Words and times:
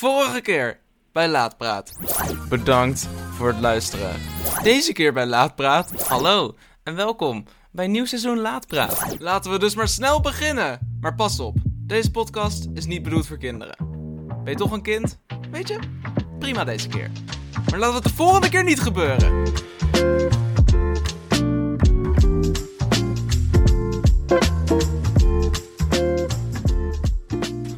Vorige 0.00 0.40
keer 0.40 0.80
bij 1.12 1.28
Laatpraat. 1.28 1.92
Bedankt 2.48 3.08
voor 3.30 3.48
het 3.48 3.60
luisteren. 3.60 4.20
Deze 4.62 4.92
keer 4.92 5.12
bij 5.12 5.26
Laatpraat. 5.26 6.06
Hallo 6.08 6.56
en 6.82 6.94
welkom 6.94 7.44
bij 7.70 7.86
nieuw 7.86 8.04
seizoen 8.04 8.38
Laatpraat. 8.38 9.16
Laten 9.18 9.50
we 9.50 9.58
dus 9.58 9.74
maar 9.74 9.88
snel 9.88 10.20
beginnen. 10.20 10.96
Maar 11.00 11.14
pas 11.14 11.40
op, 11.40 11.56
deze 11.64 12.10
podcast 12.10 12.68
is 12.74 12.86
niet 12.86 13.02
bedoeld 13.02 13.26
voor 13.26 13.38
kinderen. 13.38 13.76
Ben 14.44 14.52
je 14.52 14.58
toch 14.58 14.72
een 14.72 14.82
kind? 14.82 15.18
Weet 15.50 15.68
je? 15.68 15.78
Prima 16.38 16.64
deze 16.64 16.88
keer. 16.88 17.10
Maar 17.70 17.78
laat 17.78 17.94
het 17.94 18.02
de 18.02 18.14
volgende 18.14 18.48
keer 18.48 18.64
niet 18.64 18.80
gebeuren. 18.80 19.42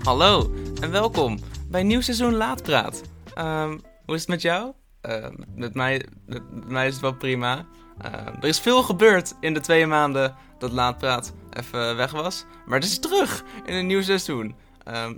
Hallo 0.02 0.52
en 0.80 0.91
welkom 0.91 1.39
bij 1.73 1.82
nieuw 1.82 2.00
seizoen 2.00 2.34
Laatpraat. 2.34 3.02
Ehm 3.34 3.79
hoe 4.05 4.15
is 4.15 4.20
het 4.20 4.30
met 4.30 4.42
jou? 4.42 4.73
Ehm, 5.01 5.34
met, 5.55 5.74
mij, 5.74 6.06
met, 6.27 6.52
met 6.52 6.69
mij 6.69 6.87
is 6.87 6.92
het 6.92 7.02
wel 7.02 7.15
prima. 7.15 7.66
Ehm, 7.98 8.34
er 8.41 8.48
is 8.48 8.60
veel 8.60 8.83
gebeurd 8.83 9.34
in 9.41 9.55
de 9.55 9.60
twee 9.60 9.87
maanden 9.87 10.34
dat 10.59 10.73
Laatpraat 10.73 11.32
even 11.51 11.96
weg 11.96 12.10
was. 12.10 12.45
Maar 12.66 12.79
het 12.79 12.88
is 12.88 12.98
terug 12.98 13.45
in 13.66 13.74
een 13.74 13.87
nieuw 13.87 14.02
seizoen. 14.02 14.55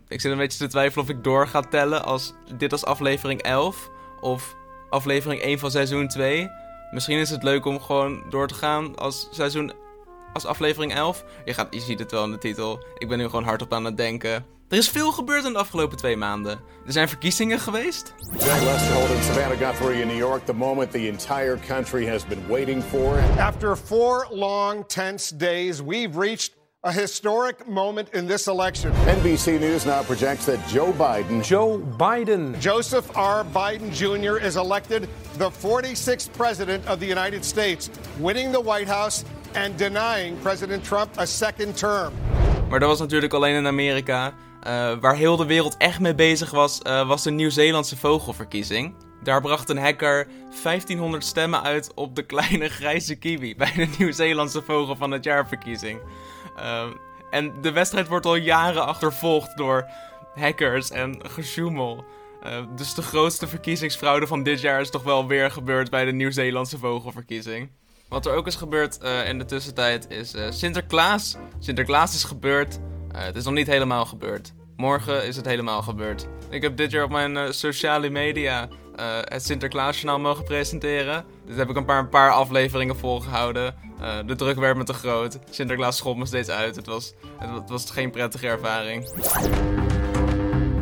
Ik 0.09 0.20
zit 0.20 0.33
een 0.33 0.38
beetje 0.38 0.59
te 0.59 0.66
twijfelen 0.66 1.05
of 1.05 1.11
ik 1.11 1.25
door 1.25 1.48
ga 1.48 1.61
tellen 1.61 2.05
als 2.05 2.34
dit 2.56 2.73
als 2.73 2.84
aflevering 2.84 3.42
11 3.42 3.91
of 4.20 4.56
aflevering 4.91 5.42
1 5.42 5.59
van 5.59 5.70
seizoen 5.70 6.09
2. 6.09 6.48
Misschien 6.91 7.19
is 7.19 7.30
het 7.30 7.42
leuk 7.42 7.64
om 7.64 7.80
gewoon 7.80 8.23
door 8.30 8.48
te 8.48 8.55
gaan 8.55 8.97
als 8.97 9.28
seizoen 9.30 9.73
als 10.33 10.47
aflevering 10.47 10.95
11. 10.95 11.25
Je, 11.45 11.55
gaat, 11.55 11.75
je 11.75 11.80
ziet 11.80 11.98
het 11.98 12.11
wel 12.11 12.25
in 12.25 12.30
de 12.30 12.39
titel. 12.39 12.84
Ik 12.98 13.09
ben 13.09 13.19
nu 13.19 13.25
gewoon 13.25 13.45
hardop 13.45 13.73
aan 13.73 13.84
het 13.84 13.97
denken. 13.97 14.53
Er 14.74 14.80
is 14.80 14.88
veel 14.88 15.12
gebeurd 15.12 15.45
in 15.45 15.52
de 15.52 15.59
afgelopen 15.59 15.96
twee 15.96 16.16
maanden. 16.16 16.60
Er 16.87 16.92
zijn 16.92 17.09
verkiezingen 17.09 17.60
geweest. 17.60 18.12
Jack 18.38 18.62
Lester 18.62 18.95
holding 18.95 19.23
Savannah 19.23 19.59
Guthrie 19.59 20.00
in 20.00 20.06
New 20.06 20.16
York, 20.16 20.47
the 20.47 20.52
moment 20.52 20.91
the 20.91 21.06
entire 21.06 21.58
country 21.69 22.06
has 22.06 22.25
been 22.27 22.47
waiting 22.48 22.83
for. 22.83 23.19
After 23.39 23.77
four 23.77 24.27
long, 24.30 24.86
tense 24.86 25.36
days, 25.36 25.83
we've 25.83 26.19
reached 26.19 26.55
a 26.80 26.92
historic 26.92 27.69
moment 27.69 28.08
in 28.14 28.27
this 28.27 28.47
election. 28.47 28.92
NBC 28.92 29.61
News 29.61 29.86
now 29.86 30.02
projects 30.02 30.45
that 30.45 30.58
Joe 30.69 30.92
Biden 30.92 31.42
Joe 31.42 31.78
Biden. 31.97 32.58
Joseph 32.58 33.17
R. 33.17 33.45
Biden 33.45 33.91
Jr. 33.91 34.45
is 34.47 34.56
elected 34.56 35.08
the 35.39 35.50
46th 35.50 36.33
president 36.33 36.86
of 36.86 36.98
the 36.98 37.06
United 37.06 37.45
States, 37.45 37.91
winning 38.19 38.52
the 38.52 38.61
White 38.61 38.89
House 38.89 39.25
and 39.55 39.77
denying 39.77 40.36
President 40.42 40.84
Trump 40.84 41.11
a 41.17 41.27
second 41.27 41.77
term. 41.77 42.12
Maar 42.69 42.80
dat 42.80 42.89
was 42.89 42.98
natuurlijk 42.98 43.33
alleen 43.33 43.55
in 43.55 43.67
Amerika. 43.67 44.34
Uh, 44.67 44.93
waar 45.01 45.17
heel 45.17 45.37
de 45.37 45.47
wereld 45.47 45.77
echt 45.77 46.01
mee 46.01 46.15
bezig 46.15 46.51
was, 46.51 46.81
uh, 46.87 47.07
was 47.07 47.23
de 47.23 47.31
Nieuw-Zeelandse 47.31 47.97
vogelverkiezing. 47.97 48.95
Daar 49.23 49.41
bracht 49.41 49.69
een 49.69 49.79
hacker 49.79 50.27
1500 50.62 51.25
stemmen 51.25 51.62
uit 51.62 51.95
op 51.95 52.17
de 52.17 52.23
kleine 52.23 52.69
grijze 52.79 53.15
kiwi 53.15 53.57
bij 53.57 53.73
de 53.77 53.89
Nieuw-Zeelandse 53.98 54.62
vogel 54.62 54.97
van 54.97 55.11
het 55.11 55.25
jaarverkiezing. 55.25 56.01
Uh, 56.57 56.83
en 57.31 57.53
de 57.61 57.73
wedstrijd 57.73 58.09
wordt 58.09 58.27
al 58.27 58.35
jaren 58.37 58.87
achtervolgd 58.87 59.57
door 59.57 59.87
hackers 60.35 60.91
en 60.91 61.20
gesjoemel. 61.23 62.05
dus 62.77 62.95
de 62.95 63.03
grootste 63.03 63.47
verkiezingsfraude 63.47 64.27
van 64.27 64.42
dit 64.42 64.61
jaar 64.61 64.81
is 64.81 64.91
toch 64.91 65.03
wel 65.03 65.27
weer 65.27 65.51
gebeurd 65.51 65.91
bij 65.91 66.05
de 66.05 66.12
Nieuw-Zeelandse 66.12 66.79
vogelverkiezing. 66.79 67.70
Wat 68.09 68.27
er 68.27 68.35
ook 68.35 68.47
is 68.47 68.57
gebeurd 68.57 68.98
uh, 69.03 69.29
in 69.29 69.39
de 69.39 69.45
tussentijd 69.45 70.11
is 70.11 70.35
Sinterklaas. 70.48 71.37
Sinterklaas 71.59 72.15
is 72.15 72.25
gebeurd. 72.25 72.79
Uh, 73.15 73.23
het 73.23 73.37
is 73.37 73.45
nog 73.45 73.55
niet 73.55 73.67
helemaal 73.67 74.05
gebeurd. 74.07 74.53
Morgen 74.77 75.27
is 75.27 75.37
het 75.37 75.47
helemaal 75.47 75.83
gebeurd. 75.83 76.27
Ik 76.51 76.62
heb 76.62 76.77
dit 76.77 76.91
jaar 76.91 77.05
op 77.05 77.11
mijn 77.11 77.55
sociale 77.55 78.11
media 78.11 78.69
het 79.25 79.45
Sinterklaasjournaal 79.45 80.19
mogen 80.19 80.45
presenteren. 80.45 81.25
Dit 81.47 81.57
heb 81.57 81.70
ik 81.70 81.77
een 81.77 81.85
paar, 81.85 81.98
een 81.98 82.09
paar 82.09 82.31
afleveringen 82.31 82.97
volgehouden. 82.97 83.75
de 84.27 84.35
druk 84.35 84.59
werd 84.59 84.77
me 84.77 84.85
te 84.85 84.92
groot. 84.92 85.39
Sinterklaas 85.51 85.97
schopt 85.97 86.19
me 86.19 86.27
steeds 86.27 86.48
uit. 86.48 86.77
Het 86.77 86.86
was, 86.86 87.14
het, 87.39 87.51
het 87.51 87.70
was 87.70 87.91
geen 87.91 88.11
prettige 88.11 88.47
ervaring. 88.47 89.08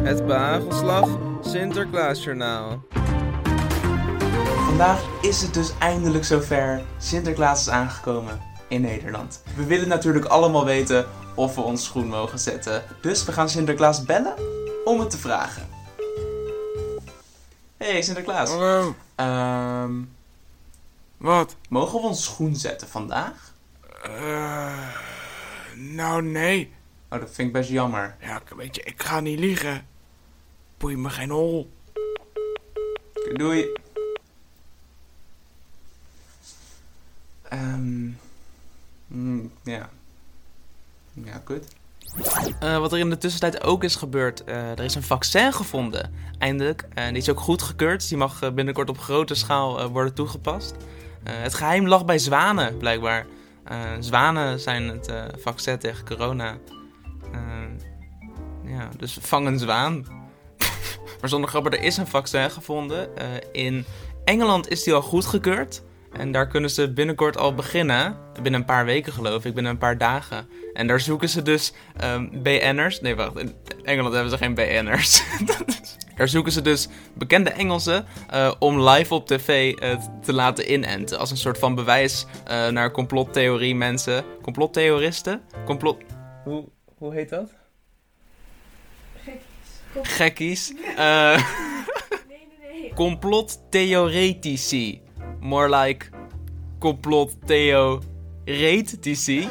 Het 0.02 0.26
behagelslag 0.26 1.18
Sinterklaasjournaal. 1.40 2.84
Vandaag 4.66 5.02
is 5.20 5.42
het 5.42 5.54
dus 5.54 5.72
eindelijk 5.78 6.24
zover. 6.24 6.82
Sinterklaas 6.98 7.60
is 7.60 7.68
aangekomen 7.68 8.40
in 8.68 8.80
Nederland. 8.80 9.42
We 9.56 9.64
willen 9.64 9.88
natuurlijk 9.88 10.24
allemaal 10.24 10.64
weten 10.64 11.06
of 11.34 11.54
we 11.54 11.60
ons 11.60 11.84
schoen 11.84 12.06
mogen 12.06 12.38
zetten. 12.38 12.82
Dus 13.00 13.24
we 13.24 13.32
gaan 13.32 13.48
Sinterklaas 13.48 14.04
bellen 14.04 14.34
om 14.84 15.00
het 15.00 15.10
te 15.10 15.18
vragen. 15.18 15.68
Hey 17.76 18.02
Sinterklaas. 18.02 18.50
Hallo. 18.50 18.94
Um, 19.16 20.14
Wat? 21.16 21.56
Mogen 21.68 22.00
we 22.00 22.06
ons 22.06 22.24
schoen 22.24 22.56
zetten 22.56 22.88
vandaag? 22.88 23.54
Uh, 24.06 24.88
nou 25.74 26.22
nee. 26.22 26.72
Oh, 27.08 27.20
dat 27.20 27.30
vind 27.30 27.48
ik 27.48 27.52
best 27.52 27.70
jammer. 27.70 28.16
Ja, 28.20 28.42
weet 28.56 28.76
je, 28.76 28.82
ik 28.82 29.02
ga 29.02 29.20
niet 29.20 29.38
liegen. 29.38 29.86
Boei 30.78 30.96
me 30.96 31.10
geen 31.10 31.30
hol. 31.30 31.70
Doei. 33.32 33.66
Um, 37.52 38.18
mm, 39.06 39.52
ja. 39.62 39.90
Ja, 41.14 41.42
goed. 41.44 41.64
Uh, 42.62 42.78
wat 42.78 42.92
er 42.92 42.98
in 42.98 43.10
de 43.10 43.18
tussentijd 43.18 43.62
ook 43.62 43.84
is 43.84 43.96
gebeurd, 43.96 44.42
uh, 44.48 44.70
er 44.70 44.84
is 44.84 44.94
een 44.94 45.02
vaccin 45.02 45.52
gevonden. 45.52 46.12
Eindelijk. 46.38 46.86
En 46.94 47.12
die 47.12 47.22
is 47.22 47.28
ook 47.28 47.40
goedgekeurd. 47.40 48.08
Die 48.08 48.18
mag 48.18 48.54
binnenkort 48.54 48.88
op 48.88 48.98
grote 48.98 49.34
schaal 49.34 49.88
worden 49.88 50.14
toegepast. 50.14 50.74
het 51.24 51.54
geheim 51.54 51.88
lag 51.88 52.04
bij 52.04 52.18
zwanen, 52.18 52.76
blijkbaar. 52.76 53.26
zwanen 54.00 54.60
zijn 54.60 54.88
het 54.88 55.12
vaccin 55.38 55.78
tegen 55.78 56.04
corona. 56.04 56.56
ja, 58.64 58.88
dus 58.96 59.18
vang 59.20 59.46
een 59.46 59.58
zwaan. 59.58 60.06
maar 61.20 61.28
zonder 61.28 61.50
grappen, 61.50 61.72
er 61.72 61.82
is 61.82 61.96
een 61.96 62.06
vaccin 62.06 62.50
gevonden. 62.50 63.08
in 63.52 63.84
Engeland 64.24 64.68
is 64.68 64.82
die 64.82 64.94
al 64.94 65.02
goedgekeurd. 65.02 65.82
En 66.12 66.32
daar 66.32 66.48
kunnen 66.48 66.70
ze 66.70 66.92
binnenkort 66.92 67.36
al 67.36 67.54
beginnen. 67.54 68.16
Binnen 68.42 68.60
een 68.60 68.66
paar 68.66 68.84
weken 68.84 69.12
geloof 69.12 69.44
ik, 69.44 69.54
binnen 69.54 69.72
een 69.72 69.78
paar 69.78 69.98
dagen. 69.98 70.48
En 70.72 70.86
daar 70.86 71.00
zoeken 71.00 71.28
ze 71.28 71.42
dus 71.42 71.72
um, 72.04 72.42
BN'ers. 72.42 73.00
Nee, 73.00 73.14
wacht. 73.14 73.38
In 73.38 73.54
Engeland 73.82 74.14
hebben 74.14 74.32
ze 74.32 74.38
geen 74.38 74.54
BN'ers. 74.54 75.22
daar 76.16 76.28
zoeken 76.28 76.52
ze 76.52 76.62
dus 76.62 76.88
bekende 77.14 77.50
Engelsen 77.50 78.06
uh, 78.34 78.52
om 78.58 78.88
live 78.88 79.14
op 79.14 79.26
tv 79.26 79.82
uh, 79.82 79.94
te 80.22 80.32
laten 80.32 80.72
inenten. 80.72 81.18
Als 81.18 81.30
een 81.30 81.36
soort 81.36 81.58
van 81.58 81.74
bewijs 81.74 82.26
uh, 82.50 82.68
naar 82.68 82.90
complottheorie 82.90 83.74
mensen. 83.74 84.24
Complottheoristen? 84.42 85.42
Complot... 85.64 85.96
Hoe, 86.44 86.64
hoe 86.98 87.14
heet 87.14 87.28
dat? 87.28 87.50
Gekkies. 89.24 89.42
Gekkies. 90.02 90.68
nee, 90.72 90.76
nee, 92.28 92.48
nee. 92.72 92.92
Complottheoretici. 92.94 95.02
More 95.42 95.68
like 95.68 96.06
complot 96.78 97.36
Theo 97.46 98.00
theoretici. 98.44 99.40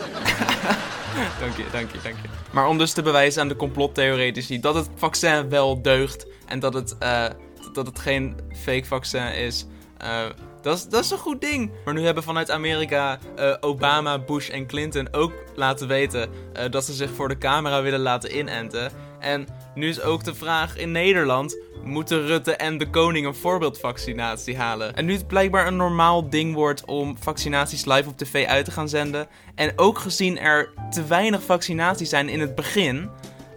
dank 1.39 1.57
je, 1.57 1.65
dank 1.71 1.91
je, 1.91 1.97
dank 2.03 2.15
je. 2.21 2.27
Maar 2.51 2.67
om 2.67 2.77
dus 2.77 2.93
te 2.93 3.01
bewijzen 3.01 3.41
aan 3.41 3.47
de 3.47 3.55
complottheoretici 3.55 4.59
dat 4.59 4.75
het 4.75 4.89
vaccin 4.95 5.49
wel 5.49 5.81
deugt 5.81 6.25
en 6.47 6.59
dat 6.59 6.73
het, 6.73 6.95
uh, 7.03 7.25
dat 7.73 7.85
het 7.85 7.99
geen 7.99 8.35
fake 8.53 8.85
vaccin 8.85 9.33
is. 9.33 9.65
Uh, 10.03 10.25
dat 10.61 10.77
is, 10.77 10.87
dat 10.87 11.03
is 11.03 11.11
een 11.11 11.17
goed 11.17 11.41
ding. 11.41 11.71
Maar 11.85 11.93
nu 11.93 12.05
hebben 12.05 12.23
vanuit 12.23 12.51
Amerika 12.51 13.19
uh, 13.39 13.55
Obama, 13.59 14.19
Bush 14.19 14.49
en 14.49 14.67
Clinton 14.67 15.07
ook 15.11 15.33
laten 15.55 15.87
weten 15.87 16.29
dat 16.69 16.85
ze 16.85 16.93
zich 16.93 17.11
voor 17.11 17.27
de 17.27 17.37
camera 17.37 17.81
willen 17.81 17.99
laten 17.99 18.37
inenten. 18.37 18.91
En 19.19 19.47
nu 19.75 19.87
is 19.87 20.01
ook 20.01 20.23
de 20.23 20.35
vraag 20.35 20.77
in 20.77 20.91
Nederland: 20.91 21.57
moeten 21.83 22.25
Rutte 22.25 22.55
en 22.55 22.77
de 22.77 22.89
koning 22.89 23.25
een 23.25 23.35
voorbeeldvaccinatie 23.35 24.57
halen? 24.57 24.95
En 24.95 25.05
nu 25.05 25.13
het 25.13 25.27
blijkbaar 25.27 25.67
een 25.67 25.75
normaal 25.75 26.29
ding 26.29 26.53
wordt 26.53 26.85
om 26.85 27.17
vaccinaties 27.19 27.85
live 27.85 28.09
op 28.09 28.17
tv 28.17 28.45
uit 28.45 28.65
te 28.65 28.71
gaan 28.71 28.89
zenden. 28.89 29.27
En 29.55 29.73
ook 29.75 29.99
gezien 29.99 30.39
er 30.39 30.73
te 30.89 31.05
weinig 31.05 31.43
vaccinaties 31.43 32.09
zijn 32.09 32.29
in 32.29 32.39
het 32.39 32.55
begin 32.55 33.09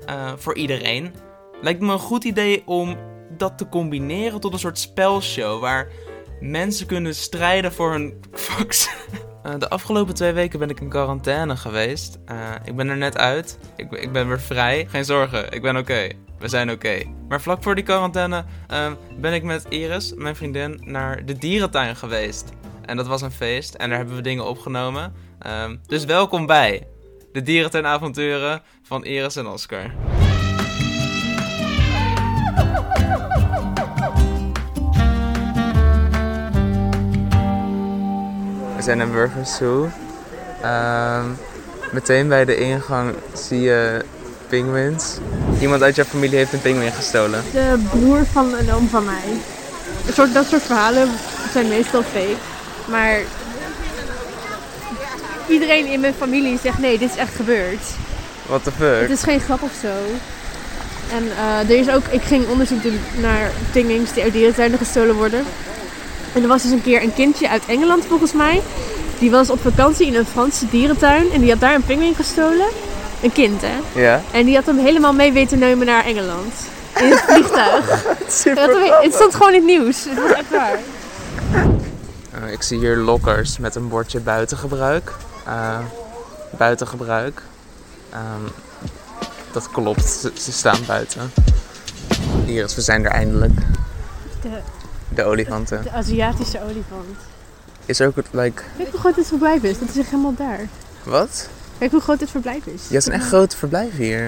uh, 0.09 0.33
voor 0.37 0.57
iedereen, 0.57 1.15
lijkt 1.61 1.81
me 1.81 1.93
een 1.93 1.99
goed 1.99 2.25
idee 2.25 2.63
om 2.67 2.97
dat 3.31 3.59
te 3.59 3.69
combineren 3.69 4.41
tot 4.41 4.53
een 4.53 4.59
soort 4.59 4.79
spelshow 4.79 5.61
waar 5.61 5.89
mensen 6.41 6.87
kunnen 6.87 7.15
strijden 7.15 7.73
voor 7.73 7.91
hun 7.93 8.21
vaccin. 8.33 8.93
Uh, 9.47 9.53
de 9.59 9.69
afgelopen 9.69 10.15
twee 10.15 10.33
weken 10.33 10.59
ben 10.59 10.71
ik 10.71 10.81
in 10.81 10.89
quarantaine 10.89 11.57
geweest. 11.57 12.19
Uh, 12.31 12.51
ik 12.65 12.77
ben 12.77 12.89
er 12.89 12.97
net 12.97 13.19
uit. 13.19 13.59
Ik, 13.77 13.93
ik, 13.93 14.13
ben 14.13 14.29
weer 14.29 14.41
vrij. 14.41 14.87
Geen 14.89 15.05
zorgen, 15.05 15.53
ik 15.53 15.63
ben 15.63 15.77
oké. 15.77 16.09
We 16.39 16.49
zijn 16.49 16.71
oké. 16.71 17.03
Maar 17.29 17.41
vlak 17.41 17.63
voor 17.63 17.75
die 17.75 17.85
quarantaine 17.85 18.45
uh, 18.73 18.93
ben 19.19 19.33
ik 19.33 19.43
met 19.43 19.67
Iris, 19.69 20.15
mijn 20.15 20.37
vriendin, 20.37 20.81
naar 20.85 21.25
de 21.25 21.39
dierentuin 21.39 21.97
geweest. 21.97 22.53
En 22.85 22.97
dat 22.97 23.07
was 23.07 23.23
een 23.23 23.31
feest 23.31 23.75
en 23.75 23.89
daar 23.89 23.99
hebben 23.99 24.17
we 24.17 24.23
dingen 24.23 24.47
opgenomen. 24.47 25.13
dus 25.87 26.05
welkom 26.05 26.47
bij 26.47 26.87
de 27.33 27.43
dierentuinavonturen 27.43 28.63
van 28.83 29.05
Iris 29.05 29.37
en 29.37 29.47
Oscar. 29.47 29.91
zijn 38.85 39.01
in 39.01 39.13
Burgers 39.13 39.57
Zoo. 39.57 39.89
Ehm, 40.63 41.25
meteen 41.91 42.29
bij 42.29 42.45
de 42.45 42.57
ingang 42.57 43.15
zie 43.33 43.61
je 43.61 44.05
pinguïns. 44.49 45.19
Iemand 45.61 45.83
uit 45.83 45.95
jouw 45.95 46.05
familie 46.05 46.37
heeft 46.37 46.53
een 46.53 46.61
pinguïn 46.61 46.93
gestolen. 46.93 47.43
De 47.53 47.83
broer 47.91 48.25
van 48.33 48.55
een 48.55 48.73
oom 48.73 48.89
van 48.89 49.05
mij. 49.05 49.29
Een 50.07 50.13
soort, 50.13 50.35
dat 50.35 50.47
soort 50.47 50.63
verhalen 50.63 51.09
zijn 51.53 51.69
meestal 51.69 52.03
fake. 52.03 52.37
Maar 52.89 53.19
iedereen 55.49 55.87
in 55.87 56.01
mijn 56.01 56.15
familie 56.15 56.59
zegt 56.63 56.79
nee, 56.79 56.99
dit 56.99 57.11
is 57.11 57.17
echt 57.17 57.35
gebeurd. 57.35 57.85
What 58.47 58.65
the 58.65 58.73
fuck? 58.73 59.01
Het 59.01 59.11
is 59.11 59.23
geen 59.23 59.41
grap 59.41 59.63
of 59.63 59.73
zo. 59.81 59.93
En 61.17 61.25
eh, 61.37 61.71
er 61.71 61.79
is 61.79 61.91
ook, 61.91 62.05
ik 62.11 62.23
ging 62.23 62.49
onderzoek 62.49 62.83
doen 62.83 63.01
naar 63.21 63.51
pinguïns 63.73 64.13
die 64.13 64.23
uit 64.23 64.33
dierentuinen 64.33 64.79
gestolen 64.79 65.15
worden. 65.15 65.45
En 66.35 66.43
er 66.43 66.49
was 66.49 66.63
dus 66.63 66.71
een 66.71 66.83
keer 66.83 67.03
een 67.03 67.15
kindje 67.15 67.49
uit 67.49 67.63
Engeland 67.67 68.05
volgens 68.05 68.33
mij. 68.33 68.63
Die 69.19 69.31
was 69.31 69.51
op 69.51 69.61
vakantie 69.61 70.07
in 70.07 70.15
een 70.15 70.27
Franse 70.27 70.69
dierentuin 70.71 71.31
en 71.33 71.41
die 71.41 71.51
had 71.51 71.61
daar 71.61 71.75
een 71.75 71.85
pinguïn 71.85 72.15
gestolen. 72.15 72.67
Een 73.23 73.33
kind 73.33 73.61
hè. 73.63 74.01
Ja? 74.01 74.23
En 74.33 74.45
die 74.45 74.55
had 74.55 74.67
hem 74.67 74.79
helemaal 74.79 75.13
mee 75.13 75.33
weten 75.33 75.59
nemen 75.59 75.87
naar 75.87 76.05
Engeland. 76.05 76.53
In 77.01 77.11
het 77.11 77.21
vliegtuig. 77.21 77.89
Hem- 78.45 79.03
het 79.03 79.15
stond 79.15 79.35
gewoon 79.35 79.53
in 79.53 79.59
het 79.59 79.67
nieuws. 79.67 80.05
Het 80.05 80.23
was 80.23 80.33
echt 80.33 80.51
waar. 80.51 80.79
Eh, 82.31 82.53
ik 82.53 82.63
zie 82.63 82.79
hier 82.79 82.97
lokkers 82.97 83.59
met 83.59 83.75
een 83.75 83.89
bordje 83.89 84.21
buitengebruik. 84.21 85.13
Eh 85.47 85.79
buitengebruik. 86.57 87.43
Ehm, 88.11 88.43
dat 89.53 89.71
klopt, 89.71 90.05
ze, 90.05 90.33
ze 90.39 90.53
staan 90.53 90.79
buiten. 90.87 91.33
Iris, 92.47 92.75
we 92.75 92.81
zijn 92.81 93.05
er 93.05 93.11
eindelijk. 93.11 93.53
De, 94.43 94.49
De 95.09 95.25
olifanten. 95.25 95.83
de 95.83 95.91
Aziatische 95.91 96.61
olifant. 96.63 97.17
Is 97.87 98.01
ook 98.01 98.17
het, 98.17 98.27
like... 98.31 98.63
Kijk 98.77 98.91
hoe 98.91 99.01
groot 99.01 99.15
dit 99.15 99.27
verblijf 99.27 99.63
is. 99.63 99.79
Dat 99.79 99.89
is 99.89 99.99
echt 99.99 100.11
helemaal 100.11 100.35
daar. 100.35 100.61
Wat? 101.03 101.49
Kijk 101.79 101.91
hoe 101.91 102.01
groot 102.01 102.19
dit 102.19 102.31
verblijf 102.31 102.67
is. 102.67 102.83
Ja, 102.89 102.95
het 102.95 102.97
is 102.97 103.07
een 103.07 103.13
echt 103.13 103.27
groot 103.27 103.55
verblijf 103.57 103.97
hier. 103.97 104.25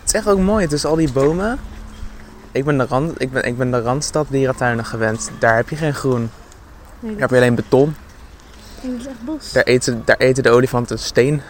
Het 0.00 0.06
is 0.06 0.12
echt 0.12 0.28
ook 0.28 0.38
mooi, 0.38 0.66
tussen 0.66 0.90
al 0.90 0.96
die 0.96 1.12
bomen. 1.12 1.58
Ik 2.52 2.64
ben 2.64 2.78
de, 2.78 2.86
rand, 2.86 3.20
ik 3.20 3.32
ben, 3.32 3.42
ik 3.44 3.56
ben 3.56 3.70
de 3.70 3.80
Randstad 3.80 4.26
dierentuinen 4.30 4.84
gewend. 4.84 5.30
Daar 5.38 5.56
heb 5.56 5.68
je 5.68 5.76
geen 5.76 5.94
groen. 5.94 6.30
Nee, 7.00 7.12
Daar 7.12 7.20
heb 7.20 7.30
je 7.30 7.36
alleen 7.36 7.54
beton. 7.54 7.96
nee, 8.82 8.92
dat 8.92 9.00
is 9.00 9.06
echt 9.06 9.24
bos. 9.24 9.52
Daar 9.52 9.62
eten, 9.62 10.02
daar 10.04 10.16
eten 10.16 10.42
de 10.42 10.50
olifanten 10.50 10.98
steen. 10.98 11.42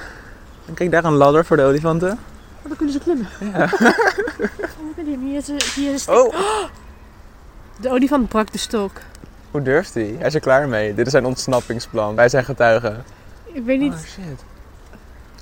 En 0.66 0.74
kijk, 0.74 0.90
daar 0.90 1.04
een 1.04 1.12
ladder 1.12 1.44
voor 1.44 1.56
de 1.56 1.62
olifanten. 1.62 2.10
Oh, 2.10 2.68
dan 2.68 2.76
kunnen 2.76 2.94
ze 2.94 3.00
klimmen. 3.00 3.28
Ja. 3.52 3.68
Oh, 5.06 5.20
hier 5.20 5.36
is, 5.36 5.74
hier 5.74 5.92
is 5.94 6.08
Oh, 6.08 6.34
De 7.80 7.90
olifant 7.90 8.28
brak 8.28 8.52
de 8.52 8.58
stok. 8.58 8.92
hoe 9.50 9.62
durft 9.62 9.94
hij? 9.94 10.14
Hij 10.18 10.26
is 10.26 10.34
er 10.34 10.40
klaar 10.40 10.68
mee. 10.68 10.94
Dit 10.94 11.06
is 11.06 11.12
zijn 11.12 11.24
ontsnappingsplan. 11.26 12.14
Wij 12.14 12.28
zijn 12.28 12.44
getuigen. 12.44 13.04
Ik 13.52 13.64
weet 13.64 13.78
niet. 13.78 13.92
Oh 13.92 13.98
shit. 13.98 14.44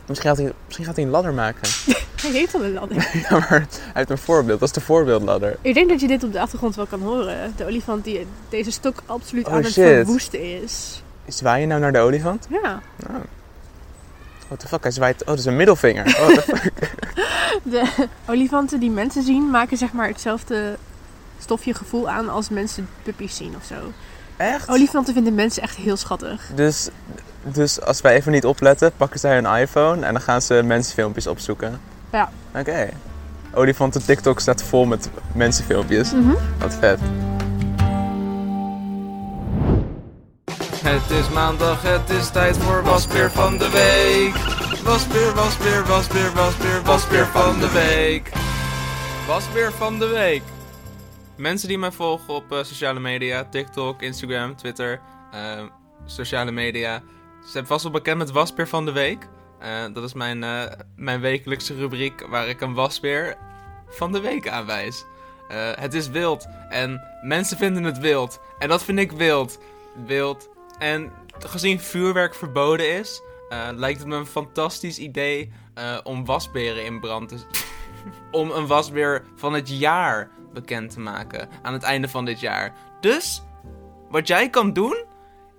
Misschien 0.06 0.28
gaat, 0.30 0.38
hij, 0.38 0.52
misschien 0.66 0.86
gaat 0.86 0.96
hij 0.96 1.04
een 1.04 1.10
ladder 1.10 1.32
maken. 1.32 1.60
Hij 2.22 2.30
heeft 2.30 2.54
al 2.54 2.64
een 2.64 2.72
ladder. 2.72 2.96
ja, 3.28 3.38
maar 3.38 3.48
hij 3.48 3.66
heeft 3.92 4.10
een 4.10 4.18
voorbeeld. 4.18 4.60
Dat 4.60 4.68
is 4.68 4.74
de 4.74 4.80
voorbeeldladder. 4.80 5.56
Ik 5.60 5.74
denk 5.74 5.88
dat 5.88 6.00
je 6.00 6.06
dit 6.06 6.22
op 6.24 6.32
de 6.32 6.40
achtergrond 6.40 6.76
wel 6.76 6.86
kan 6.86 7.00
horen. 7.02 7.52
De 7.56 7.64
olifant 7.64 8.04
die 8.04 8.26
deze 8.48 8.70
stok 8.70 9.02
absoluut 9.06 9.46
Oh, 9.46 9.52
aan 9.52 9.62
het 9.62 9.72
shit. 9.72 9.84
verwoesten 9.84 10.62
is. 10.62 11.02
Zwaai 11.26 11.60
je 11.60 11.66
nou 11.66 11.80
naar 11.80 11.92
de 11.92 11.98
olifant? 11.98 12.46
Ja. 12.62 12.80
Oh. 13.10 13.14
What 14.46 14.58
the 14.60 14.68
fuck? 14.68 14.82
Hij 14.82 14.90
zwaait... 14.92 15.20
Oh, 15.20 15.26
dat 15.26 15.38
is 15.38 15.44
een 15.44 15.56
middelvinger. 15.56 16.06
Oh, 16.06 16.12
what 16.14 16.34
the 16.44 16.56
fuck? 16.56 16.72
De 17.62 18.08
olifanten 18.26 18.80
die 18.80 18.90
mensen 18.90 19.22
zien 19.22 19.50
maken 19.50 19.76
zeg 19.76 19.92
maar 19.92 20.08
hetzelfde 20.08 20.76
stofje 21.42 21.74
gevoel 21.74 22.08
aan 22.08 22.28
als 22.28 22.48
mensen 22.48 22.88
puppies 23.02 23.36
zien 23.36 23.54
of 23.56 23.64
zo. 23.64 23.92
Echt? 24.36 24.68
Olifanten 24.68 25.14
vinden 25.14 25.34
mensen 25.34 25.62
echt 25.62 25.76
heel 25.76 25.96
schattig. 25.96 26.50
Dus, 26.54 26.88
dus 27.42 27.80
als 27.80 28.00
wij 28.00 28.14
even 28.14 28.32
niet 28.32 28.44
opletten, 28.44 28.92
pakken 28.96 29.20
zij 29.20 29.34
hun 29.34 29.60
iPhone 29.60 30.06
en 30.06 30.12
dan 30.12 30.22
gaan 30.22 30.42
ze 30.42 30.62
mensenfilmpjes 30.64 31.26
opzoeken. 31.26 31.80
Ja. 32.12 32.30
Oké. 32.54 32.88
Olifanten 33.54 34.04
TikTok 34.04 34.40
staat 34.40 34.62
vol 34.62 34.84
met 34.84 35.08
mensenfilmpjes. 35.34 36.12
Mhm. 36.12 36.34
Wat 36.58 36.74
vet. 36.74 36.98
Het 40.82 41.10
is 41.10 41.28
maandag, 41.28 41.82
het 41.82 42.10
is 42.10 42.30
tijd 42.30 42.56
voor 42.56 42.82
Wasbeer 42.82 43.30
van 43.30 43.58
de 43.58 43.70
Week. 43.70 44.34
Wasbeer, 44.84 45.34
wasbeer, 45.34 45.84
wasbeer, 45.86 46.32
wasbeer, 46.34 46.82
wasbeer 46.84 47.26
van 47.26 47.58
de 47.58 47.70
week. 47.70 48.32
Wasbeer 49.26 49.72
van 49.72 49.98
de 49.98 50.06
week. 50.06 50.42
Mensen 51.42 51.68
die 51.68 51.78
mij 51.78 51.92
volgen 51.92 52.34
op 52.34 52.52
eh, 52.52 52.62
sociale 52.62 53.00
media, 53.00 53.44
TikTok, 53.44 54.02
Instagram, 54.02 54.56
Twitter, 54.56 55.00
eh, 55.32 55.64
sociale 56.04 56.50
media, 56.50 57.02
zijn 57.44 57.66
vast 57.66 57.82
wel 57.82 57.92
bekend 57.92 58.18
met 58.18 58.30
Wasbeer 58.30 58.68
van 58.68 58.84
de 58.84 58.92
Week. 58.92 59.28
Eh, 59.58 59.84
dat 59.92 60.04
is 60.04 60.12
mijn, 60.12 60.38
mijn 60.96 61.20
wekelijkse 61.20 61.74
rubriek 61.74 62.26
waar 62.28 62.48
ik 62.48 62.60
een 62.60 62.74
wasbeer 62.74 63.36
van 63.88 64.12
de 64.12 64.20
week 64.20 64.48
aanwijs. 64.48 65.04
Het 65.74 65.94
is 65.94 66.08
wild 66.08 66.46
en 66.68 67.00
mensen 67.22 67.56
vinden 67.56 67.84
het 67.84 67.98
wild. 67.98 68.40
En 68.58 68.68
dat 68.68 68.84
vind 68.84 68.98
ik 68.98 69.12
wild. 69.12 69.58
Wild. 70.06 70.48
En 70.78 71.12
gezien 71.38 71.80
vuurwerk 71.80 72.34
verboden 72.34 72.98
is, 72.98 73.22
lijkt 73.74 73.98
het 73.98 74.08
me 74.08 74.16
een 74.16 74.26
fantastisch 74.26 74.98
idee 74.98 75.52
om 76.02 76.24
wasberen 76.24 76.84
in 76.84 77.00
brand 77.00 77.28
te... 77.28 77.36
om 78.40 78.50
een 78.50 78.66
wasbeer 78.66 79.24
van 79.36 79.52
het 79.52 79.68
jaar 79.68 80.30
bekend 80.52 80.90
te 80.90 81.00
maken 81.00 81.48
aan 81.62 81.72
het 81.72 81.82
einde 81.82 82.08
van 82.08 82.24
dit 82.24 82.40
jaar. 82.40 82.72
Dus, 83.00 83.42
wat 84.08 84.26
jij 84.26 84.50
kan 84.50 84.72
doen, 84.72 85.04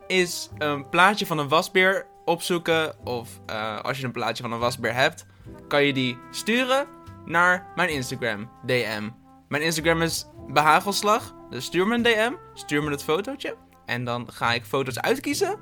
is 0.08 0.50
een 0.58 0.90
plaatje 0.90 1.26
van 1.26 1.38
een 1.38 1.48
wasbeer 1.48 2.06
opzoeken. 2.26 3.06
Of 3.06 3.30
eh, 3.46 3.80
als 3.80 4.00
je 4.00 4.06
een 4.06 4.12
plaatje 4.12 4.44
van 4.44 4.52
een 4.52 4.60
wasbeer 4.60 4.94
hebt, 4.94 5.26
kan 5.68 5.84
je 5.84 5.94
die 5.94 6.18
sturen 6.32 6.88
naar 7.26 7.72
mijn 7.76 7.90
Instagram 7.90 8.50
DM. 8.66 9.10
Mijn 9.48 9.64
Instagram 9.64 10.02
is 10.02 10.26
behagelslag. 10.48 11.36
Dus 11.50 11.66
stuur 11.66 11.88
me 11.88 11.96
een 11.96 12.04
DM, 12.04 12.34
stuur 12.54 12.84
me 12.84 12.92
het 12.92 13.04
fotootje. 13.04 13.56
En 13.86 14.04
dan 14.04 14.28
ga 14.32 14.54
ik 14.54 14.66
foto's 14.66 15.00
uitkiezen 15.00 15.60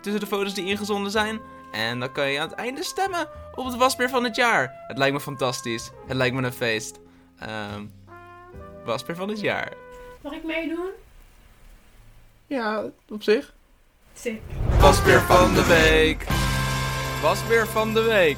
tussen 0.00 0.20
de 0.20 0.26
foto's 0.26 0.54
die 0.54 0.66
ingezonden 0.66 1.10
zijn. 1.10 1.40
En 1.72 2.00
dan 2.00 2.12
kan 2.12 2.30
je 2.30 2.40
aan 2.40 2.48
het 2.48 2.58
einde 2.58 2.84
stemmen 2.84 3.28
op 3.54 3.64
het 3.64 3.76
wasbeer 3.76 4.08
van 4.08 4.24
het 4.24 4.36
jaar. 4.36 4.84
Het 4.86 4.98
lijkt 4.98 5.14
me 5.14 5.20
fantastisch. 5.20 5.90
Het 6.06 6.16
lijkt 6.16 6.34
me 6.34 6.42
een 6.42 6.52
feest. 6.52 7.00
Ehm 7.38 7.84
wasbeer 8.84 9.16
van 9.16 9.28
het 9.28 9.40
jaar. 9.40 9.72
Mag 10.20 10.32
ik 10.32 10.44
meedoen? 10.44 10.90
Ja, 12.46 12.84
op 13.08 13.22
zich. 13.22 13.54
Sick. 14.14 14.40
Wasbeer 14.80 15.20
van 15.20 15.54
de 15.54 15.66
week. 15.66 16.26
Wasbeer 17.22 17.66
van 17.66 17.94
de 17.94 18.02
week. 18.02 18.36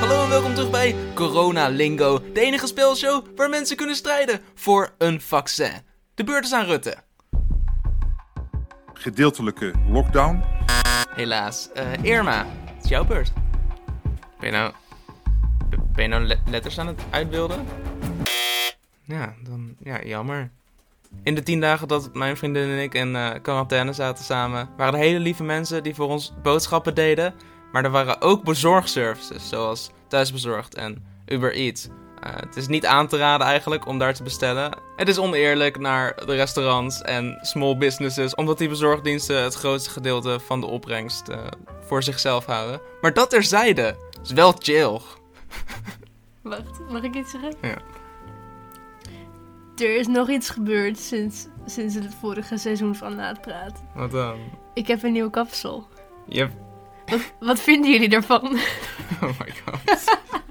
Hallo 0.00 0.22
en 0.22 0.28
welkom 0.28 0.54
terug 0.54 0.70
bij 0.70 0.94
Corona 1.14 1.68
Lingo, 1.68 2.18
de 2.32 2.40
enige 2.40 2.66
spelshow 2.66 3.24
waar 3.36 3.48
mensen 3.48 3.76
kunnen 3.76 3.96
strijden 3.96 4.40
voor 4.54 4.90
een 4.98 5.20
vaccin. 5.20 5.72
De 6.14 6.24
beurt 6.24 6.44
is 6.44 6.52
aan 6.52 6.64
Rutte. 6.64 6.96
gedeeltelijke 8.94 9.72
lockdown. 9.88 10.55
Helaas. 11.14 11.68
Eh, 11.72 11.92
Irma, 12.02 12.46
het 12.74 12.84
is 12.84 12.90
jouw 12.90 13.04
beurt. 13.04 13.32
Ben 14.40 14.50
je 14.50 14.56
nou, 14.56 14.72
ben 15.92 16.02
je 16.04 16.08
nou 16.10 16.22
le- 16.24 16.40
letters 16.50 16.78
aan 16.78 16.86
het 16.86 17.02
uitbeelden? 17.10 17.66
Ja, 19.02 19.34
dan, 19.42 19.74
ja, 19.78 20.02
jammer. 20.04 20.50
In 21.22 21.34
de 21.34 21.42
tien 21.42 21.60
dagen 21.60 21.88
dat 21.88 22.14
mijn 22.14 22.36
vriendin 22.36 22.68
en 22.70 22.82
ik 22.82 22.94
in 22.94 23.16
eh, 23.16 23.30
quarantaine 23.42 23.92
zaten 23.92 24.24
samen, 24.24 24.68
waren 24.76 24.94
er 24.94 25.00
hele 25.00 25.18
lieve 25.18 25.42
mensen 25.44 25.82
die 25.82 25.94
voor 25.94 26.08
ons 26.08 26.32
boodschappen 26.42 26.94
deden. 26.94 27.34
Maar 27.72 27.84
er 27.84 27.90
waren 27.90 28.20
ook 28.20 28.44
bezorgservices, 28.44 29.48
zoals 29.48 29.90
Thuisbezorgd 30.08 30.74
en 30.74 31.04
Uber 31.26 31.54
Eats. 31.54 31.88
Eh, 32.26 32.32
het 32.40 32.56
is 32.56 32.66
niet 32.66 32.86
aan 32.86 33.06
te 33.06 33.16
raden 33.16 33.46
eigenlijk 33.46 33.86
om 33.86 33.98
daar 33.98 34.14
te 34.14 34.22
bestellen. 34.22 34.72
Het 34.96 35.08
is 35.08 35.18
oneerlijk 35.18 35.78
naar 35.78 36.14
de 36.26 36.34
restaurants 36.34 37.02
en 37.02 37.38
small 37.42 37.76
businesses, 37.76 38.34
omdat 38.34 38.58
die 38.58 38.68
bezorgdiensten 38.68 39.42
het 39.42 39.54
grootste 39.54 39.90
gedeelte 39.90 40.40
van 40.40 40.60
de 40.60 40.66
opbrengst 40.66 41.28
eh, 41.28 41.38
voor 41.86 42.02
zichzelf 42.02 42.44
houden. 42.44 42.80
Maar 43.00 43.12
dat 43.12 43.30
terzijde, 43.30 43.96
is 44.22 44.32
wel 44.32 44.54
chill. 44.58 45.00
Wacht, 46.42 46.80
mag 46.90 47.02
ik 47.02 47.14
iets 47.14 47.30
zeggen? 47.30 47.54
Ja. 47.62 47.76
Er 49.76 49.96
is 49.96 50.06
nog 50.06 50.30
iets 50.30 50.50
gebeurd 50.50 50.98
sinds, 50.98 51.46
sinds 51.66 51.94
het 51.94 52.14
vorige 52.20 52.56
seizoen 52.56 52.94
van 52.94 53.14
Laatpraat. 53.14 53.82
Wat 53.94 54.10
dan? 54.10 54.38
Ik 54.74 54.86
heb 54.86 55.02
een 55.02 55.12
nieuw 55.12 55.30
kapsel. 55.30 55.88
Hebt 56.28 56.54
Wat, 57.06 57.20
wat 57.40 57.60
vinden 57.60 57.90
jullie 57.90 58.08
daarvan? 58.08 58.42
Oh 59.22 59.30
my 59.38 59.52
god. 59.64 60.16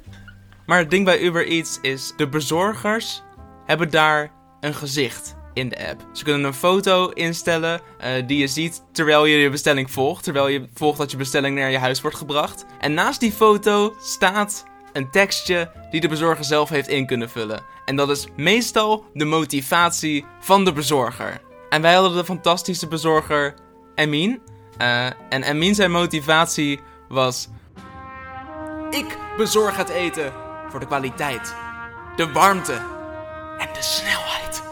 maar 0.66 0.78
het 0.78 0.90
ding 0.90 1.06
bij 1.06 1.20
Uber 1.20 1.48
Eats 1.48 1.80
is, 1.82 2.14
de 2.18 2.30
bezorgers 2.30 3.24
hebben 3.66 3.90
daar 3.90 4.32
een 4.60 4.74
gezicht 4.74 5.36
in 5.54 5.70
de 5.70 5.88
app. 5.90 6.08
Ze 6.14 6.24
kunnen 6.24 6.44
een 6.44 6.54
foto 6.54 7.10
instellen 7.10 7.82
eh, 7.98 8.28
die 8.28 8.38
je 8.38 8.48
ziet 8.48 8.84
terwijl 8.92 9.26
je 9.26 9.38
je 9.38 9.50
bestelling 9.50 9.92
volgt. 9.92 10.24
Terwijl 10.24 10.48
je 10.48 10.68
volgt 10.74 10.98
dat 10.98 11.12
je 11.12 11.18
bestelling 11.18 11.58
naar 11.58 11.72
je 11.72 11.78
huis 11.78 12.02
wordt 12.02 12.18
gebracht. 12.18 12.66
En 12.80 12.94
naast 12.94 13.20
die 13.20 13.32
foto 13.32 13.96
staat 14.02 14.66
een 14.94 15.12
tekstje 15.12 15.72
die 15.92 16.02
de 16.02 16.08
bezorger 16.08 16.46
zelf 16.46 16.70
heeft 16.70 16.88
in 16.88 17.06
kunnen 17.06 17.30
vullen. 17.30 17.64
En 17.86 17.96
dat 17.96 18.10
is 18.10 18.28
meestal 18.36 19.06
de 19.14 19.26
motivatie 19.26 20.26
van 20.40 20.66
de 20.66 20.74
bezorger. 20.74 21.42
En 21.70 21.82
wij 21.82 21.94
hadden 21.94 22.18
de 22.18 22.26
fantastische 22.26 22.88
bezorger 22.88 23.54
Emin. 23.96 24.42
Uh, 24.82 25.06
en 25.06 25.44
Emin 25.44 25.76
zijn 25.76 25.92
motivatie 25.92 26.80
was... 27.10 27.48
Ik 28.90 29.18
bezorg 29.38 29.78
het 29.78 29.90
eten 29.90 30.45
de 30.80 30.86
kwaliteit, 30.86 31.56
de 32.16 32.32
warmte 32.32 32.74
en 33.58 33.68
de 33.74 33.82
snelheid. 33.82 34.64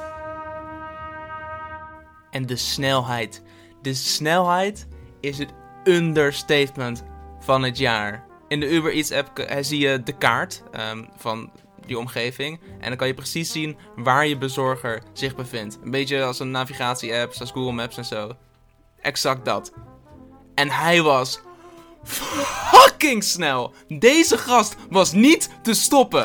En 2.30 2.46
de 2.46 2.56
snelheid. 2.56 3.44
De 3.82 3.94
snelheid 3.94 4.88
is 5.20 5.38
het 5.38 5.54
understatement 5.84 7.04
van 7.40 7.64
het 7.64 7.78
jaar. 7.78 8.26
In 8.48 8.60
de 8.60 8.70
Uber 8.70 8.94
Eats 8.94 9.12
app 9.12 9.40
eh, 9.40 9.58
zie 9.64 9.80
je 9.80 10.04
de 10.04 10.18
kaart 10.18 10.64
um, 10.92 11.10
van 11.18 11.52
die 11.86 11.98
omgeving. 11.98 12.60
En 12.80 12.88
dan 12.88 12.98
kan 12.98 13.08
je 13.08 13.14
precies 13.14 13.52
zien 13.52 13.78
waar 13.96 14.28
je 14.28 14.38
bezorger 14.38 15.04
zich 15.14 15.36
bevindt. 15.36 15.80
Een 15.84 15.92
beetje 15.92 16.24
als 16.24 16.40
een 16.40 16.52
navigatie-app, 16.52 17.34
zoals 17.34 17.52
Google 17.52 17.72
Maps 17.72 17.98
en 17.98 18.06
zo. 18.06 18.32
Exact 19.02 19.46
dat. 19.46 19.74
En 20.56 20.70
hij 20.70 21.02
was 21.02 21.42
fucking 22.04 23.24
snel. 23.24 23.74
Deze 23.88 24.38
gast 24.38 24.76
was 24.90 25.12
niet 25.12 25.50
te 25.62 25.74
stoppen. 25.74 26.24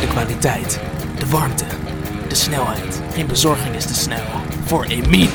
De 0.00 0.06
kwaliteit, 0.08 0.80
de 1.18 1.26
warmte, 1.28 1.64
de 2.28 2.34
snelheid. 2.34 3.00
Geen 3.12 3.26
bezorging 3.26 3.74
is 3.74 3.86
te 3.86 3.94
snel. 3.94 4.24
Voor 4.64 4.84
Emin. 4.84 5.30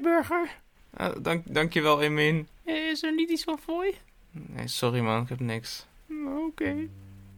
Burger. 0.00 0.65
Uh, 1.00 1.08
dank, 1.20 1.42
dankjewel, 1.44 2.02
Emin. 2.02 2.48
Is 2.64 3.02
er 3.02 3.14
niet 3.14 3.30
iets 3.30 3.44
van 3.44 3.58
fooi? 3.58 3.94
Nee, 4.30 4.68
sorry 4.68 5.00
man, 5.00 5.22
ik 5.22 5.28
heb 5.28 5.40
niks. 5.40 5.86
Oké. 6.10 6.46
Okay. 6.46 6.88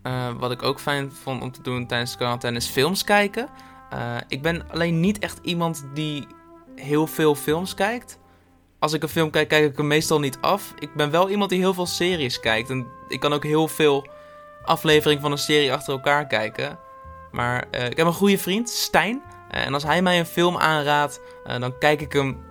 Uh, 0.02 0.38
wat 0.38 0.50
ik 0.50 0.62
ook 0.62 0.80
fijn 0.80 1.12
vond 1.12 1.42
om 1.42 1.52
te 1.52 1.62
doen 1.62 1.86
tijdens 1.86 2.10
de 2.10 2.16
quarantaine 2.16 2.58
is 2.58 2.66
films 2.66 3.04
kijken. 3.04 3.48
Uh, 3.92 4.16
ik 4.28 4.42
ben 4.42 4.70
alleen 4.70 5.00
niet 5.00 5.18
echt 5.18 5.38
iemand 5.42 5.86
die 5.94 6.26
heel 6.74 7.06
veel 7.06 7.34
films 7.34 7.74
kijkt. 7.74 8.18
Als 8.78 8.92
ik 8.92 9.02
een 9.02 9.08
film 9.08 9.30
kijk, 9.30 9.48
kijk 9.48 9.70
ik 9.70 9.76
hem 9.76 9.86
meestal 9.86 10.20
niet 10.20 10.38
af. 10.40 10.74
Ik 10.78 10.94
ben 10.94 11.10
wel 11.10 11.30
iemand 11.30 11.50
die 11.50 11.58
heel 11.58 11.74
veel 11.74 11.86
series 11.86 12.40
kijkt. 12.40 12.70
En 12.70 12.86
ik 13.08 13.20
kan 13.20 13.32
ook 13.32 13.44
heel 13.44 13.68
veel 13.68 14.06
afleveringen 14.64 15.22
van 15.22 15.32
een 15.32 15.38
serie 15.38 15.72
achter 15.72 15.92
elkaar 15.92 16.26
kijken. 16.26 16.78
Maar 17.32 17.64
uh, 17.70 17.86
ik 17.86 17.96
heb 17.96 18.06
een 18.06 18.12
goede 18.12 18.38
vriend, 18.38 18.68
Stijn. 18.68 19.22
en 19.50 19.74
als 19.74 19.82
hij 19.82 20.02
mij 20.02 20.18
een 20.18 20.26
film 20.26 20.56
aanraadt, 20.56 21.20
dan 21.58 21.78
kijk 21.78 22.00
ik 22.00 22.12
hem 22.12 22.47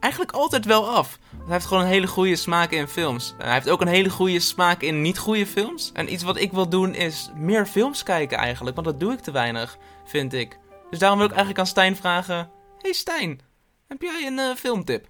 eigenlijk 0.00 0.32
altijd 0.32 0.64
wel 0.64 0.88
af. 0.88 1.18
Hij 1.30 1.52
heeft 1.52 1.66
gewoon 1.66 1.82
een 1.82 1.88
hele 1.88 2.06
goede 2.06 2.36
smaak 2.36 2.70
in 2.70 2.88
films. 2.88 3.34
Hij 3.38 3.52
heeft 3.52 3.68
ook 3.68 3.80
een 3.80 3.88
hele 3.88 4.10
goede 4.10 4.40
smaak 4.40 4.82
in 4.82 5.02
niet 5.02 5.18
goede 5.18 5.46
films. 5.46 5.90
En 5.94 6.12
iets 6.12 6.22
wat 6.22 6.38
ik 6.38 6.52
wil 6.52 6.68
doen 6.68 6.94
is 6.94 7.30
meer 7.36 7.66
films 7.66 8.02
kijken 8.02 8.38
eigenlijk. 8.38 8.76
Want 8.76 8.86
dat 8.88 9.00
doe 9.00 9.12
ik 9.12 9.20
te 9.20 9.30
weinig, 9.30 9.78
vind 10.04 10.32
ik. 10.32 10.58
Dus 10.90 10.98
daarom 10.98 11.18
wil 11.18 11.26
ik 11.26 11.34
eigenlijk 11.34 11.60
aan 11.60 11.66
Stijn 11.72 11.96
vragen... 11.96 12.50
Hey 12.78 12.92
Stijn, 12.92 13.40
heb 13.88 14.02
jij 14.02 14.26
een 14.26 14.38
uh, 14.38 14.54
filmtip? 14.54 15.06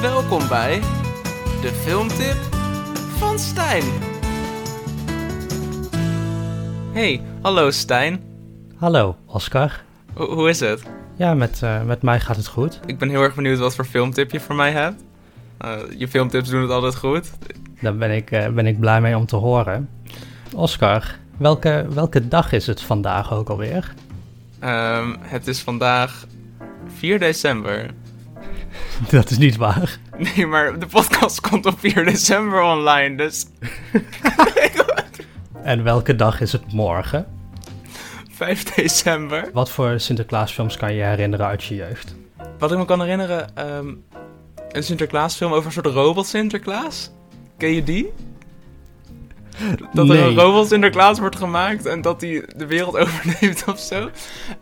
Welkom 0.00 0.48
bij 0.48 0.80
de 1.60 1.80
filmtip 1.84 2.36
van 3.18 3.38
Stijn. 3.38 3.84
Hey, 6.92 7.22
hallo 7.42 7.70
Stijn. 7.70 8.24
Hallo 8.76 9.16
Oscar. 9.26 9.84
Ho 10.14 10.34
hoe 10.34 10.48
is 10.48 10.60
het? 10.60 10.91
Ja, 11.16 11.34
met, 11.34 11.60
uh, 11.64 11.82
met 11.82 12.02
mij 12.02 12.20
gaat 12.20 12.36
het 12.36 12.46
goed. 12.46 12.80
Ik 12.86 12.98
ben 12.98 13.08
heel 13.08 13.22
erg 13.22 13.34
benieuwd 13.34 13.58
wat 13.58 13.74
voor 13.74 13.84
filmtip 13.84 14.30
je 14.30 14.40
voor 14.40 14.54
mij 14.54 14.72
hebt. 14.72 15.02
Uh, 15.64 15.72
je 15.96 16.08
filmtips 16.08 16.48
doen 16.48 16.62
het 16.62 16.70
altijd 16.70 16.96
goed. 16.96 17.30
Daar 17.80 17.96
ben 17.96 18.10
ik, 18.10 18.30
uh, 18.30 18.48
ben 18.48 18.66
ik 18.66 18.80
blij 18.80 19.00
mee 19.00 19.16
om 19.16 19.26
te 19.26 19.36
horen. 19.36 19.88
Oscar, 20.54 21.16
welke, 21.36 21.86
welke 21.88 22.28
dag 22.28 22.52
is 22.52 22.66
het 22.66 22.82
vandaag 22.82 23.32
ook 23.32 23.48
alweer? 23.48 23.94
Um, 24.64 25.16
het 25.20 25.46
is 25.46 25.60
vandaag 25.60 26.26
4 26.86 27.18
december. 27.18 27.90
Dat 29.10 29.30
is 29.30 29.38
niet 29.38 29.56
waar. 29.56 29.98
Nee, 30.18 30.46
maar 30.46 30.78
de 30.78 30.86
podcast 30.86 31.40
komt 31.40 31.66
op 31.66 31.78
4 31.78 32.04
december 32.04 32.62
online, 32.62 33.16
dus... 33.16 33.46
en 35.62 35.82
welke 35.82 36.16
dag 36.16 36.40
is 36.40 36.52
het 36.52 36.72
morgen? 36.72 37.26
5 38.42 38.64
december. 38.74 39.50
Wat 39.52 39.70
voor 39.70 40.00
Sinterklaasfilms 40.00 40.76
kan 40.76 40.94
je 40.94 41.02
herinneren 41.02 41.46
uit 41.46 41.64
je 41.64 41.74
jeugd? 41.74 42.14
Wat 42.58 42.72
ik 42.72 42.78
me 42.78 42.84
kan 42.84 43.00
herinneren, 43.00 43.68
um, 43.76 44.04
een 44.68 44.82
Sinterklaasfilm 44.82 45.52
over 45.52 45.66
een 45.66 45.72
soort 45.72 45.86
robot 45.86 46.26
Sinterklaas. 46.26 47.10
Ken 47.56 47.74
je 47.74 47.82
die? 47.82 48.12
Dat 49.92 50.06
nee. 50.06 50.18
er 50.18 50.26
een 50.26 50.34
robot 50.34 50.68
Sinterklaas 50.68 51.18
wordt 51.18 51.36
gemaakt 51.36 51.86
en 51.86 52.00
dat 52.00 52.20
hij 52.20 52.44
de 52.56 52.66
wereld 52.66 52.96
overneemt 53.02 53.64
of 53.66 53.78
zo. 53.78 54.10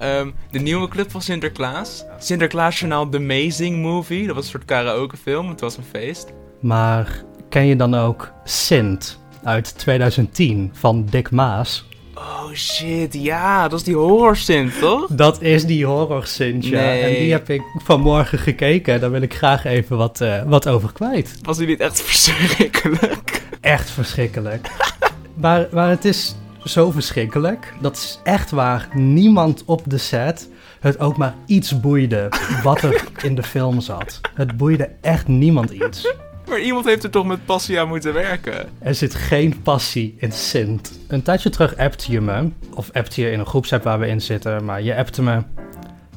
Um, 0.02 0.34
de 0.50 0.58
nieuwe 0.58 0.88
club 0.88 1.10
van 1.10 1.22
Sinterklaas. 1.22 2.04
Sinterklaas 2.18 2.78
Journaal 2.78 3.08
The 3.08 3.16
Amazing 3.16 3.82
Movie. 3.82 4.26
Dat 4.26 4.34
was 4.34 4.44
een 4.44 4.50
soort 4.50 4.64
karaokefilm. 4.64 5.48
Het 5.48 5.60
was 5.60 5.76
een 5.76 5.84
feest. 5.90 6.32
Maar 6.60 7.22
ken 7.48 7.66
je 7.66 7.76
dan 7.76 7.94
ook 7.94 8.32
Sint 8.44 9.18
uit 9.42 9.78
2010 9.78 10.70
van 10.74 11.06
Dick 11.10 11.30
Maas? 11.30 11.88
Oh 12.20 12.52
shit, 12.54 13.14
ja, 13.14 13.68
dat 13.68 13.78
is 13.78 13.84
die 13.84 13.96
horror 13.96 14.36
Sint, 14.36 14.78
toch? 14.78 15.06
Dat 15.10 15.42
is 15.42 15.64
die 15.66 15.86
horror 15.86 16.26
Sint, 16.26 16.66
ja. 16.66 16.80
Nee. 16.80 17.02
En 17.02 17.22
die 17.22 17.32
heb 17.32 17.50
ik 17.50 17.62
vanmorgen 17.84 18.38
gekeken. 18.38 19.00
Daar 19.00 19.10
wil 19.10 19.22
ik 19.22 19.34
graag 19.34 19.64
even 19.64 19.96
wat, 19.96 20.20
uh, 20.20 20.42
wat 20.42 20.68
over 20.68 20.92
kwijt. 20.92 21.38
Was 21.42 21.56
die 21.56 21.66
niet 21.66 21.80
echt 21.80 22.02
verschrikkelijk? 22.02 23.42
Echt 23.60 23.90
verschrikkelijk. 23.90 24.70
maar, 25.34 25.68
maar 25.72 25.88
het 25.88 26.04
is 26.04 26.34
zo 26.64 26.90
verschrikkelijk. 26.90 27.74
Dat 27.80 27.96
is 27.96 28.20
echt 28.24 28.50
waar 28.50 28.88
niemand 28.94 29.62
op 29.64 29.82
de 29.84 29.98
set 29.98 30.48
het 30.80 30.98
ook 30.98 31.16
maar 31.16 31.34
iets 31.46 31.80
boeide 31.80 32.28
wat 32.62 32.82
er 32.82 33.04
in 33.22 33.34
de 33.34 33.42
film 33.42 33.80
zat. 33.80 34.20
Het 34.34 34.56
boeide 34.56 34.90
echt 35.00 35.28
niemand 35.28 35.70
iets. 35.70 36.14
Maar 36.48 36.60
iemand 36.60 36.84
heeft 36.84 37.04
er 37.04 37.10
toch 37.10 37.26
met 37.26 37.44
passie 37.44 37.80
aan 37.80 37.88
moeten 37.88 38.12
werken? 38.12 38.68
Er 38.78 38.94
zit 38.94 39.14
geen 39.14 39.62
passie 39.62 40.14
in 40.18 40.32
Sint. 40.32 41.00
Een 41.08 41.22
tijdje 41.22 41.50
terug 41.50 41.76
appte 41.76 42.12
je 42.12 42.20
me, 42.20 42.48
of 42.74 42.90
appte 42.92 43.20
je 43.20 43.30
in 43.30 43.38
een 43.38 43.46
groepsapp 43.46 43.82
waar 43.82 43.98
we 43.98 44.06
in 44.06 44.20
zitten, 44.20 44.64
maar 44.64 44.82
je 44.82 44.96
appte 44.96 45.22
me... 45.22 45.42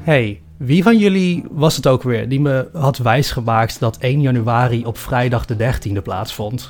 Hey, 0.02 0.42
wie 0.58 0.84
van 0.84 0.98
jullie 0.98 1.44
was 1.52 1.76
het 1.76 1.88
ook 1.88 2.04
weer 2.04 2.30
die 2.30 2.40
me 2.40 2.70
had 2.74 2.98
wijsgemaakt 2.98 3.80
dat 3.80 3.98
1 3.98 4.22
januari 4.22 4.86
op 4.86 4.98
vrijdag 4.98 5.46
de 5.46 5.56
13e 5.56 6.02
plaatsvond? 6.04 6.70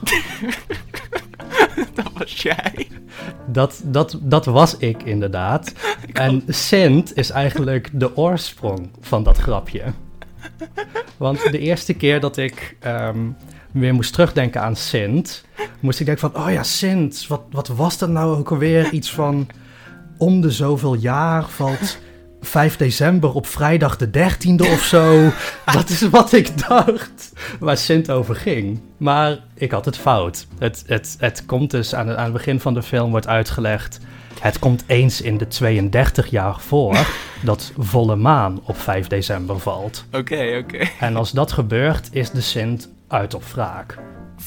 dat 1.93 2.11
was 2.13 2.41
jij. 2.41 2.87
Dat, 3.47 3.81
dat, 3.83 4.17
dat 4.21 4.45
was 4.45 4.77
ik 4.77 5.03
inderdaad. 5.03 5.73
En 6.13 6.43
Sint 6.47 7.17
is 7.17 7.29
eigenlijk 7.29 7.89
de 7.93 8.17
oorsprong 8.17 8.89
van 8.99 9.23
dat 9.23 9.37
grapje. 9.37 9.83
Want 11.17 11.51
de 11.51 11.59
eerste 11.59 11.93
keer 11.93 12.19
dat 12.19 12.37
ik 12.37 12.77
um, 12.85 13.35
weer 13.71 13.93
moest 13.93 14.13
terugdenken 14.13 14.61
aan 14.61 14.75
Sint, 14.75 15.45
moest 15.79 15.99
ik 15.99 16.05
denken 16.05 16.31
van, 16.31 16.43
oh 16.43 16.51
ja, 16.51 16.63
Sint, 16.63 17.27
wat, 17.27 17.41
wat 17.51 17.67
was 17.67 17.97
dat 17.97 18.09
nou 18.09 18.37
ook 18.37 18.51
alweer? 18.51 18.89
Iets 18.91 19.11
van 19.11 19.47
om 20.17 20.41
de 20.41 20.51
zoveel 20.51 20.93
jaar 20.93 21.49
valt 21.49 21.97
5 22.41 22.77
december 22.77 23.33
op 23.33 23.47
vrijdag 23.47 23.97
de 23.97 24.07
13e 24.07 24.71
of 24.71 24.83
zo. 24.83 25.31
Dat 25.73 25.89
is 25.89 26.01
wat 26.09 26.33
ik 26.33 26.67
dacht 26.67 27.33
waar 27.59 27.77
Sint 27.77 28.11
over 28.11 28.35
ging. 28.35 28.79
Maar 28.97 29.39
ik 29.53 29.71
had 29.71 29.85
het 29.85 29.97
fout. 29.97 30.47
Het, 30.59 30.83
het, 30.87 31.15
het 31.19 31.45
komt 31.45 31.71
dus 31.71 31.95
aan 31.95 32.17
aan 32.17 32.23
het 32.23 32.33
begin 32.33 32.59
van 32.59 32.73
de 32.73 32.83
film 32.83 33.11
wordt 33.11 33.27
uitgelegd. 33.27 33.99
Het 34.39 34.59
komt 34.59 34.83
eens 34.87 35.21
in 35.21 35.37
de 35.37 35.47
32 35.47 36.29
jaar 36.29 36.59
voor 36.59 37.07
dat 37.43 37.71
volle 37.77 38.15
maan 38.15 38.59
op 38.63 38.77
5 38.77 39.07
december 39.07 39.59
valt. 39.59 40.05
Oké, 40.07 40.17
okay, 40.17 40.57
oké. 40.57 40.75
Okay. 40.75 40.91
En 40.99 41.15
als 41.15 41.31
dat 41.31 41.51
gebeurt, 41.51 42.09
is 42.11 42.31
de 42.31 42.41
Sint 42.41 42.89
uit 43.07 43.33
op 43.33 43.43
wraak. 43.43 43.97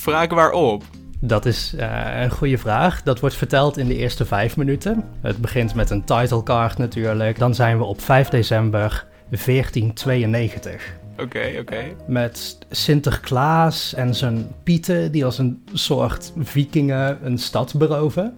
Wraak 0.05 0.31
waarop? 0.31 0.83
Dat 1.21 1.47
is 1.47 1.73
uh, 1.77 2.21
een 2.23 2.31
goede 2.31 2.59
vraag. 2.59 3.03
Dat 3.03 3.21
wordt 3.21 3.37
verteld 3.37 3.77
in 3.79 3.87
de 3.87 3.97
eerste 3.97 4.25
vijf 4.25 4.57
minuten. 4.57 5.05
Het 5.21 5.39
begint 5.39 5.75
met 5.75 5.91
een 5.91 6.05
title 6.05 6.43
card 6.43 6.79
natuurlijk. 6.79 7.39
Dan 7.39 7.55
zijn 7.55 7.79
we 7.79 7.85
op 7.85 8.01
5 8.01 8.29
december 8.29 9.07
1492. 9.29 10.95
Oké, 11.13 11.23
okay, 11.23 11.51
oké. 11.51 11.61
Okay. 11.61 11.97
Met 12.07 12.59
Sinterklaas 12.71 13.95
en 13.95 14.15
zijn 14.15 14.49
pieten 14.63 15.13
die 15.13 15.25
als 15.25 15.39
een 15.39 15.63
soort 15.73 16.33
vikingen 16.39 17.19
een 17.23 17.39
stad 17.39 17.75
beroven. 17.77 18.37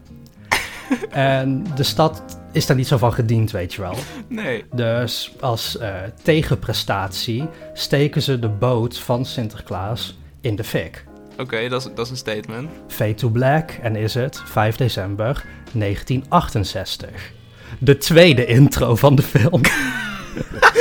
En 1.10 1.66
de 1.74 1.82
stad 1.82 2.22
is 2.52 2.66
daar 2.66 2.76
niet 2.76 2.86
zo 2.86 2.96
van 2.96 3.12
gediend, 3.12 3.50
weet 3.50 3.74
je 3.74 3.80
wel. 3.80 3.94
Nee. 4.28 4.64
Dus 4.72 5.32
als 5.40 5.76
uh, 5.80 5.94
tegenprestatie 6.22 7.48
steken 7.72 8.22
ze 8.22 8.38
de 8.38 8.48
boot 8.48 8.98
van 8.98 9.24
Sinterklaas 9.24 10.18
in 10.40 10.56
de 10.56 10.64
fik. 10.64 11.04
Oké, 11.38 11.68
dat, 11.68 11.86
is, 11.86 11.92
dat 11.94 12.04
is 12.04 12.10
een 12.10 12.16
statement. 12.16 12.70
Fade 12.86 13.14
to 13.14 13.28
Black 13.28 13.70
en 13.70 13.96
is 13.96 14.14
het 14.14 14.42
5 14.44 14.76
december 14.76 15.44
1968. 15.72 17.32
De 17.78 17.96
tweede 17.96 18.46
intro 18.46 18.96
van 18.96 19.14
de 19.14 19.22
film. 19.22 19.60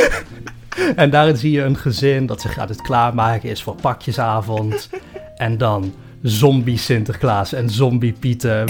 en 0.96 1.10
daarin 1.10 1.38
zie 1.38 1.52
je 1.52 1.62
een 1.62 1.78
gezin 1.78 2.26
dat 2.26 2.42
zich 2.42 2.58
aan 2.58 2.68
het 2.68 2.82
klaarmaken 2.82 3.50
is 3.50 3.64
voor 3.64 3.76
pakjesavond. 3.76 4.90
En 5.36 5.58
dan 5.58 5.94
zombie 6.22 6.78
Sinterklaas 6.78 7.54
en 7.54 7.70
zombie 7.70 8.14
Pieten 8.14 8.66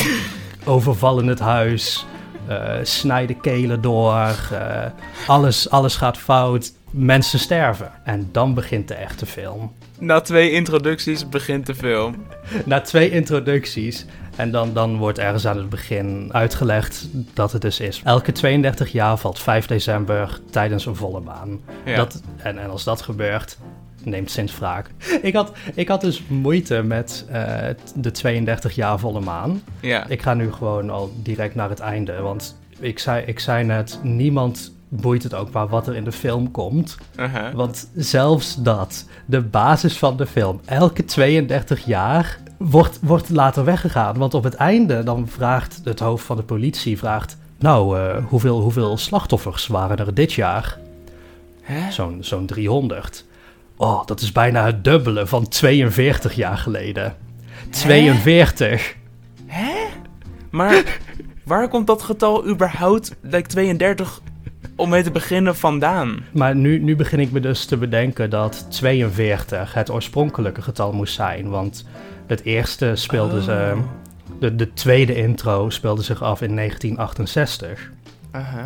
overvallen 0.68 1.28
het 1.28 1.40
huis. 1.40 2.06
eh, 2.48 2.74
snijden 2.84 3.40
kelen 3.42 3.82
door. 3.82 4.36
eh, 4.52 4.86
alles, 5.28 5.70
alles 5.70 5.96
gaat 5.96 6.18
fout. 6.18 6.72
Mensen 6.92 7.40
sterven. 7.40 7.92
En 8.04 8.30
dan 8.32 8.54
begint 8.54 8.88
de 8.88 8.94
echte 8.94 9.26
film. 9.26 9.74
Na 10.00 10.22
twee 10.22 10.52
introducties 10.52 11.30
begint 11.30 11.66
de 11.66 11.76
film. 11.76 12.16
Na 12.66 12.82
twee 12.82 13.10
introducties. 13.12 14.06
En 14.36 14.52
dan, 14.52 14.74
dan 14.74 14.98
wordt 14.98 15.20
ergens 15.20 15.48
aan 15.48 15.58
het 15.58 15.70
begin 15.70 16.30
uitgelegd 16.32 17.08
dat 17.34 17.52
het 17.52 17.62
dus 17.62 17.80
is. 17.80 18.02
Elke 18.04 18.32
32 18.32 18.92
jaar 18.92 19.18
valt 19.18 19.40
5 19.40 19.66
december 19.66 20.40
tijdens 20.52 20.86
een 20.86 20.96
volle 20.96 21.20
maan. 21.20 21.60
Ja. 21.86 21.96
Dat, 21.96 22.22
en, 22.38 22.58
en 22.60 22.70
als 22.70 22.84
dat 22.84 23.02
gebeurt, 23.02 23.58
neemt 24.10 24.32
Sint 24.32 24.58
wraak. 24.58 24.90
Ik 25.22 25.36
had, 25.36 25.52
ik 25.74 25.88
had 25.88 26.02
dus 26.02 26.24
moeite 26.28 26.84
met 26.84 27.26
eh, 27.32 27.68
de 27.96 28.12
32 28.12 28.76
jaar 28.76 29.00
volle 29.00 29.20
maan. 29.20 29.62
Ja. 29.80 30.08
Ik 30.08 30.22
ga 30.22 30.34
nu 30.34 30.52
gewoon 30.52 30.90
al 30.90 31.12
direct 31.24 31.56
naar 31.56 31.70
het 31.70 31.80
einde. 31.80 32.22
Want 32.22 32.58
ik 32.80 33.00
zei, 33.00 33.26
ik 33.26 33.40
zei 33.40 33.64
net, 33.64 34.00
niemand 34.04 34.76
boeit 34.90 35.24
het 35.24 35.34
ook 35.34 35.52
maar 35.52 35.68
wat 35.68 35.88
er 35.88 35.96
in 35.96 36.04
de 36.04 36.12
film 36.12 36.52
komt. 36.52 36.98
Uh-huh. 37.20 37.54
Want 37.54 37.90
zelfs 37.96 38.56
dat, 38.56 39.06
de 39.26 39.42
basis 39.42 39.98
van 39.98 40.18
de 40.18 40.26
film, 40.26 40.60
elke 40.66 41.06
32 41.06 41.86
jaar 41.86 42.40
wordt, 42.58 43.00
wordt 43.02 43.30
later 43.30 43.64
weggegaan. 43.64 44.18
Want 44.18 44.34
op 44.34 44.44
het 44.44 44.56
einde 44.56 45.04
dan 45.04 45.28
vraagt 45.28 45.82
het 45.84 46.00
hoofd 46.00 46.26
van 46.26 46.38
de 46.38 46.44
politie, 46.44 46.98
vraagt, 46.98 47.38
nou, 47.60 48.00
eh, 48.00 48.26
hoeveel, 48.26 48.62
hoeveel 48.62 48.98
slachtoffers 48.98 49.68
waren 49.68 49.98
er 49.98 50.14
dit 50.14 50.34
jaar? 50.34 50.78
Zo'n 51.90 52.18
zo'n 52.20 52.46
300. 52.46 53.26
Oh, 53.78 54.06
dat 54.06 54.22
is 54.22 54.32
bijna 54.32 54.66
het 54.66 54.84
dubbele 54.84 55.28
van 55.28 55.48
42 55.48 56.34
jaar 56.34 56.58
geleden. 56.58 57.16
42. 57.70 58.96
Maar 60.50 61.00
waar 61.44 61.68
komt 61.68 61.88
dat 61.88 62.02
getal 62.02 62.48
überhaupt, 62.48 63.16
like 63.22 63.48
32, 63.48 64.22
om 64.76 64.90
mee 64.90 65.04
te 65.04 65.12
beginnen 65.12 65.56
vandaan? 65.56 66.24
Maar 66.32 66.56
nu, 66.56 66.80
nu 66.80 66.96
begin 66.96 67.20
ik 67.20 67.32
me 67.32 67.40
dus 67.40 67.66
te 67.66 67.78
bedenken 67.78 68.30
dat 68.30 68.66
42 68.70 69.74
het 69.74 69.90
oorspronkelijke 69.90 70.62
getal 70.62 70.94
moest 70.94 71.14
zijn. 71.14 71.50
Want 71.50 71.86
het 72.28 72.44
eerste 72.44 72.96
speelde 72.96 73.42
ze. 73.42 73.72
Oh. 73.76 73.80
De, 74.40 74.56
de 74.56 74.74
tweede 74.74 75.16
intro 75.16 75.70
speelde 75.70 76.02
zich 76.02 76.24
af 76.24 76.42
in 76.42 76.56
1968. 76.56 77.92
Uh-huh. 78.36 78.66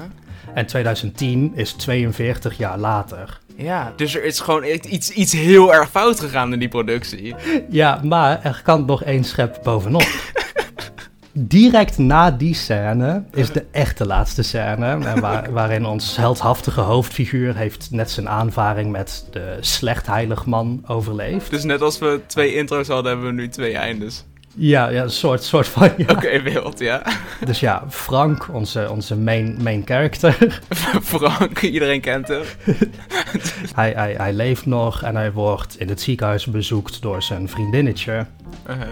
En 0.53 0.65
2010 0.65 1.51
is 1.55 1.73
42 1.73 2.57
jaar 2.57 2.77
later. 2.77 3.39
Ja, 3.61 3.93
dus 3.95 4.15
er 4.15 4.23
is 4.23 4.39
gewoon 4.39 4.63
iets, 4.63 5.09
iets 5.09 5.33
heel 5.33 5.73
erg 5.73 5.89
fout 5.89 6.19
gegaan 6.19 6.53
in 6.53 6.59
die 6.59 6.67
productie. 6.67 7.35
Ja, 7.69 7.99
maar 8.03 8.43
er 8.43 8.61
kan 8.63 8.85
nog 8.85 9.03
één 9.03 9.23
schep 9.23 9.59
bovenop. 9.63 10.07
Direct 11.33 11.97
na 11.97 12.31
die 12.31 12.53
scène 12.55 13.23
is 13.33 13.51
de 13.51 13.65
echte 13.71 14.05
laatste 14.05 14.43
scène. 14.43 14.85
En 14.85 15.19
waar, 15.19 15.51
waarin 15.51 15.85
ons 15.85 16.17
heldhaftige 16.17 16.81
hoofdfiguur 16.81 17.55
heeft 17.55 17.87
net 17.91 18.11
zijn 18.11 18.29
aanvaring 18.29 18.91
met 18.91 19.25
de 19.31 19.57
slechtheiligman 19.59 20.83
overleefd. 20.87 21.49
Dus 21.49 21.63
net 21.63 21.81
als 21.81 21.99
we 21.99 22.21
twee 22.27 22.55
intro's 22.55 22.87
hadden, 22.87 23.11
hebben 23.11 23.27
we 23.27 23.41
nu 23.41 23.49
twee 23.49 23.77
eindes. 23.77 24.25
Ja, 24.55 24.89
ja 24.89 25.03
een 25.03 25.09
soort, 25.09 25.43
soort 25.43 25.67
van. 25.67 25.89
Ja. 25.97 26.05
Oké, 26.07 26.41
wild, 26.41 26.79
ja. 26.79 27.03
Dus 27.45 27.59
ja, 27.59 27.83
Frank, 27.89 28.47
onze, 28.53 28.89
onze 28.89 29.17
main, 29.17 29.57
main 29.63 29.81
character, 29.85 30.61
Frank, 31.03 31.61
iedereen 31.61 32.01
kent 32.01 32.27
hem. 32.27 32.41
hij, 33.75 33.91
hij, 33.91 34.13
hij 34.13 34.33
leeft 34.33 34.65
nog 34.65 35.03
en 35.03 35.15
hij 35.15 35.31
wordt 35.31 35.79
in 35.79 35.89
het 35.89 36.01
ziekenhuis 36.01 36.45
bezoekt 36.45 37.01
door 37.01 37.23
zijn 37.23 37.49
vriendinnetje. 37.49 38.25
Uh-huh. 38.69 38.87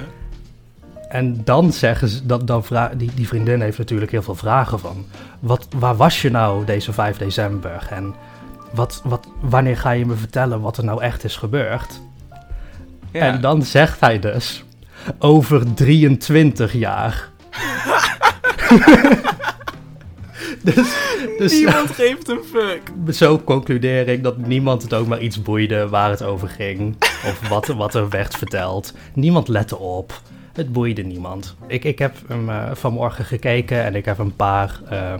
En 1.09 1.41
dan 1.43 1.73
zeggen 1.73 2.07
ze, 2.07 2.25
dat, 2.25 2.47
dan 2.47 2.63
vra- 2.63 2.91
die, 2.97 3.11
die 3.15 3.27
vriendin 3.27 3.61
heeft 3.61 3.77
natuurlijk 3.77 4.11
heel 4.11 4.21
veel 4.21 4.35
vragen 4.35 4.79
van, 4.79 5.05
wat, 5.39 5.67
waar 5.75 5.95
was 5.95 6.21
je 6.21 6.31
nou 6.31 6.65
deze 6.65 6.93
5 6.93 7.17
december? 7.17 7.87
En 7.89 8.15
wat, 8.71 9.01
wat, 9.03 9.27
wanneer 9.39 9.77
ga 9.77 9.91
je 9.91 10.05
me 10.05 10.15
vertellen 10.15 10.61
wat 10.61 10.77
er 10.77 10.83
nou 10.83 11.01
echt 11.01 11.23
is 11.23 11.37
gebeurd? 11.37 12.01
Ja. 13.11 13.19
En 13.19 13.41
dan 13.41 13.63
zegt 13.63 13.99
hij 13.99 14.19
dus, 14.19 14.63
over 15.19 15.73
23 15.73 16.73
jaar. 16.73 17.29
dus, 20.63 20.95
dus 21.37 21.51
Niemand 21.51 21.91
geeft 21.91 22.29
een 22.29 22.41
fuck. 22.51 22.81
zo 23.15 23.39
concludeer 23.39 24.07
ik 24.07 24.23
dat 24.23 24.37
niemand 24.37 24.81
het 24.81 24.93
ook 24.93 25.07
maar 25.07 25.21
iets 25.21 25.41
boeide 25.41 25.89
waar 25.89 26.09
het 26.09 26.23
over 26.23 26.47
ging. 26.47 26.95
Of 26.99 27.47
wat, 27.49 27.67
wat 27.67 27.93
er 27.93 28.09
werd 28.09 28.35
verteld. 28.35 28.93
Niemand 29.13 29.47
lette 29.47 29.77
op. 29.77 30.21
Het 30.53 30.71
boeide 30.71 31.01
niemand. 31.01 31.55
Ik, 31.67 31.83
ik 31.83 31.99
heb 31.99 32.15
hem 32.27 32.49
eh, 32.49 32.69
vanmorgen 32.73 33.25
gekeken 33.25 33.83
en 33.83 33.95
ik 33.95 34.05
heb 34.05 34.17
een 34.17 34.35
paar 34.35 34.79
eh, 34.89 35.13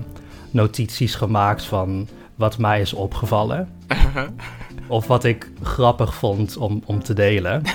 notities 0.52 1.16
gemaakt 1.16 1.64
van 1.64 2.08
wat 2.36 2.58
mij 2.58 2.82
is 2.82 2.94
opgevallen. 2.94 3.70
Of 4.90 5.08
wat 5.08 5.24
ik 5.24 5.52
grappig 5.62 6.16
vond 6.16 6.58
om, 6.58 6.84
om 6.86 7.04
te 7.04 7.14
delen. 7.14 7.62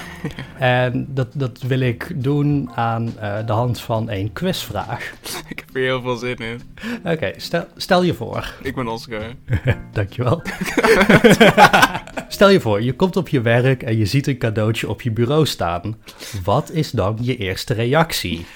En 0.59 1.07
dat, 1.09 1.29
dat 1.33 1.61
wil 1.63 1.81
ik 1.81 2.13
doen 2.23 2.71
aan 2.75 3.19
eh, 3.19 3.47
de 3.47 3.53
hand 3.53 3.81
van 3.81 4.11
een 4.11 4.33
quizvraag. 4.33 5.13
Ik 5.49 5.59
heb 5.59 5.69
er 5.73 5.81
heel 5.81 6.03
veel 6.03 6.17
zin 6.17 6.37
in. 6.37 6.61
Oké, 7.05 7.33
stel, 7.37 7.67
stel 7.77 8.03
je 8.03 8.15
voor. 8.15 8.55
Ik 8.63 8.75
ben 8.75 8.89
Oscar. 8.89 9.23
Dankjewel. 9.93 10.43
Stel 12.29 12.49
je 12.49 12.61
voor, 12.61 12.83
je 12.83 12.93
komt 12.93 13.17
op 13.17 13.29
je 13.29 13.41
werk 13.41 13.83
en 13.83 13.97
je 13.97 14.07
ziet 14.07 14.27
een 14.27 14.39
cadeautje 14.39 14.89
op 14.89 15.03
je 15.03 15.11
bureau 15.11 15.47
staan. 15.47 15.97
Wat 16.45 16.71
is 16.71 16.91
dan 16.91 17.19
je 17.21 17.37
eerste 17.37 17.75
reactie? 17.75 18.47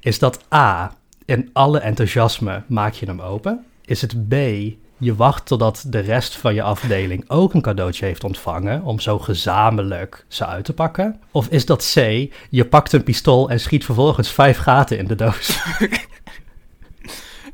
Is 0.00 0.18
dat 0.18 0.44
A, 0.54 0.94
in 1.24 1.50
alle 1.52 1.78
enthousiasme 1.78 2.62
maak 2.66 2.92
je 2.92 3.06
hem 3.06 3.20
open? 3.20 3.64
Is 3.84 4.00
het 4.00 4.28
B, 4.28 4.34
je 5.00 5.14
wacht 5.14 5.46
totdat 5.46 5.84
de 5.86 5.98
rest 5.98 6.36
van 6.36 6.54
je 6.54 6.62
afdeling 6.62 7.24
ook 7.28 7.54
een 7.54 7.62
cadeautje 7.62 8.04
heeft 8.04 8.24
ontvangen 8.24 8.82
om 8.82 9.00
zo 9.00 9.18
gezamenlijk 9.18 10.24
ze 10.28 10.46
uit 10.46 10.64
te 10.64 10.72
pakken? 10.72 11.20
Of 11.30 11.46
is 11.48 11.66
dat 11.66 11.92
C, 11.94 12.28
je 12.50 12.64
pakt 12.64 12.92
een 12.92 13.02
pistool 13.02 13.50
en 13.50 13.60
schiet 13.60 13.84
vervolgens 13.84 14.32
vijf 14.32 14.58
gaten 14.58 14.98
in 14.98 15.06
de 15.06 15.14
doos? 15.14 15.58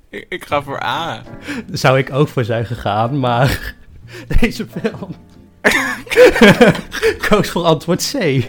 Ik, 0.08 0.26
ik 0.28 0.44
ga 0.44 0.62
voor 0.62 0.82
A. 0.82 1.22
Daar 1.66 1.78
zou 1.78 1.98
ik 1.98 2.12
ook 2.12 2.28
voor 2.28 2.44
zijn 2.44 2.66
gegaan, 2.66 3.18
maar 3.18 3.74
deze 4.40 4.66
film 4.66 5.14
koos 7.28 7.50
voor 7.50 7.64
antwoord 7.64 8.12
C. 8.12 8.44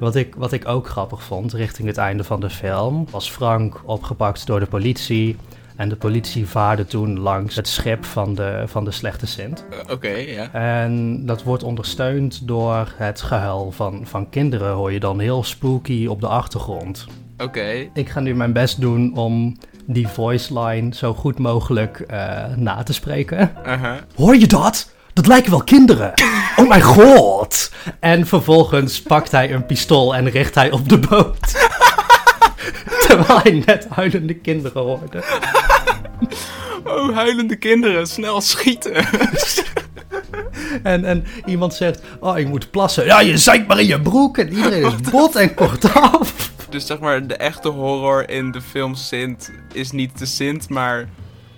Wat 0.00 0.16
ik, 0.16 0.34
wat 0.34 0.52
ik 0.52 0.68
ook 0.68 0.88
grappig 0.88 1.22
vond 1.22 1.52
richting 1.52 1.88
het 1.88 1.96
einde 1.96 2.24
van 2.24 2.40
de 2.40 2.50
film, 2.50 3.06
was 3.10 3.30
Frank 3.30 3.80
opgepakt 3.84 4.46
door 4.46 4.60
de 4.60 4.66
politie. 4.66 5.36
En 5.76 5.88
de 5.88 5.96
politie 5.96 6.46
vaarde 6.46 6.84
toen 6.84 7.18
langs 7.18 7.56
het 7.56 7.68
schip 7.68 8.04
van 8.04 8.34
de, 8.34 8.62
van 8.66 8.84
de 8.84 8.90
slechte 8.90 9.26
Sint. 9.26 9.64
Eh, 9.70 9.92
Oké, 9.92 10.08
ja. 10.08 10.52
En 10.52 11.26
dat 11.26 11.42
wordt 11.42 11.62
ondersteund 11.62 12.46
door 12.46 12.92
het 12.96 13.22
gehuil 13.22 13.70
van, 13.70 14.00
van 14.04 14.28
kinderen, 14.28 14.72
hoor 14.72 14.92
je 14.92 15.00
dan 15.00 15.20
heel 15.20 15.44
spooky 15.44 16.06
op 16.06 16.20
de 16.20 16.26
achtergrond. 16.26 17.06
Oké. 17.38 17.88
Ik 17.94 18.08
ga 18.08 18.20
nu 18.20 18.34
mijn 18.34 18.52
best 18.52 18.80
doen 18.80 19.16
om 19.16 19.56
die 19.86 20.08
voice 20.08 20.60
line 20.60 20.94
zo 20.94 21.14
goed 21.14 21.38
mogelijk 21.38 22.00
eh, 22.00 22.44
na 22.56 22.82
te 22.82 22.92
spreken. 22.92 23.52
Uh-huh. 23.66 23.94
Hoor 24.14 24.36
je 24.36 24.46
dat? 24.46 24.90
Dat 25.12 25.26
lijken 25.26 25.50
wel 25.50 25.64
kinderen. 25.64 26.12
Oh 26.56 26.68
mijn 26.68 26.82
god. 26.82 27.72
En 28.00 28.26
vervolgens 28.26 29.02
pakt 29.02 29.30
hij 29.30 29.52
een 29.52 29.66
pistool 29.66 30.14
en 30.14 30.28
richt 30.28 30.54
hij 30.54 30.70
op 30.70 30.88
de 30.88 30.98
boot. 30.98 31.70
Terwijl 33.16 33.40
hij 33.42 33.62
net 33.66 33.86
huilende 33.88 34.34
kinderen 34.34 34.82
hoorde. 34.82 35.22
Oh, 36.84 37.14
huilende 37.14 37.56
kinderen, 37.56 38.06
snel 38.06 38.40
schieten. 38.40 38.92
En, 40.82 41.04
en 41.04 41.24
iemand 41.44 41.74
zegt, 41.74 42.02
oh 42.20 42.38
ik 42.38 42.48
moet 42.48 42.70
plassen. 42.70 43.04
Ja, 43.04 43.20
je 43.20 43.38
zeikt 43.38 43.66
maar 43.68 43.80
in 43.80 43.86
je 43.86 44.00
broek. 44.00 44.38
En 44.38 44.48
iedereen 44.48 44.84
is 44.84 45.10
bot 45.10 45.36
en 45.36 45.54
kortaf. 45.54 46.52
dus 46.70 46.86
zeg 46.86 46.98
maar, 46.98 47.26
de 47.26 47.36
echte 47.36 47.68
horror 47.68 48.28
in 48.28 48.50
de 48.50 48.60
film 48.60 48.94
Sint 48.94 49.52
is 49.72 49.90
niet 49.90 50.18
de 50.18 50.26
Sint, 50.26 50.68
maar 50.68 51.08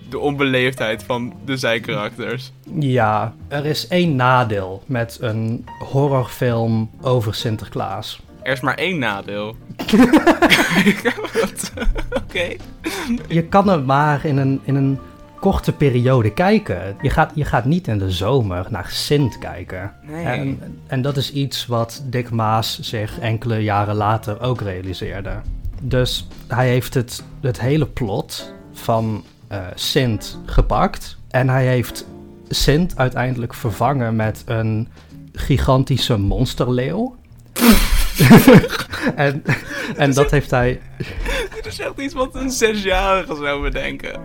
de 0.09 0.19
onbeleefdheid 0.19 1.03
van 1.03 1.33
de 1.45 1.57
zijkarakters. 1.57 2.51
Ja, 2.79 3.33
er 3.47 3.65
is 3.65 3.87
één 3.87 4.15
nadeel 4.15 4.83
met 4.85 5.17
een 5.21 5.65
horrorfilm 5.79 6.89
over 7.01 7.35
Sinterklaas. 7.35 8.19
Er 8.45 8.51
is 8.51 8.59
maar 8.59 8.75
één 8.75 8.99
nadeel. 8.99 9.55
Oké. 12.23 12.55
Je 13.27 13.43
kan 13.49 13.67
hem 13.67 13.85
maar 13.85 14.25
in 14.25 14.37
een, 14.37 14.61
in 14.63 14.75
een 14.75 14.99
korte 15.39 15.71
periode 15.71 16.33
kijken. 16.33 16.95
Je 17.01 17.09
gaat, 17.09 17.31
je 17.35 17.45
gaat 17.45 17.65
niet 17.65 17.87
in 17.87 17.97
de 17.97 18.11
zomer 18.11 18.65
naar 18.69 18.87
Sint 18.89 19.37
kijken. 19.37 19.93
Nee. 20.01 20.25
En, 20.25 20.59
en 20.87 21.01
dat 21.01 21.17
is 21.17 21.31
iets 21.31 21.65
wat 21.65 22.03
Dick 22.05 22.29
Maas 22.29 22.79
zich 22.79 23.19
enkele 23.19 23.63
jaren 23.63 23.95
later 23.95 24.41
ook 24.41 24.61
realiseerde. 24.61 25.41
Dus 25.81 26.27
hij 26.47 26.67
heeft 26.67 26.93
het, 26.93 27.23
het 27.41 27.59
hele 27.59 27.87
plot 27.87 28.53
van 28.73 29.23
eh, 29.47 29.59
Sint 29.75 30.39
gepakt. 30.45 31.17
En 31.29 31.49
hij 31.49 31.65
heeft 31.65 32.05
Sint 32.47 32.97
uiteindelijk 32.97 33.53
vervangen 33.53 34.15
met 34.15 34.43
een 34.45 34.87
gigantische 35.33 36.17
monsterleeuw. 36.17 37.15
en 39.15 39.43
en 39.97 40.13
dat 40.13 40.31
heeft 40.31 40.51
hij. 40.51 40.81
Dit 41.55 41.65
is 41.65 41.79
echt 41.79 41.97
iets 41.97 42.13
wat 42.13 42.35
een 42.35 42.49
zesjarige 42.49 43.35
zou 43.35 43.61
bedenken. 43.61 44.19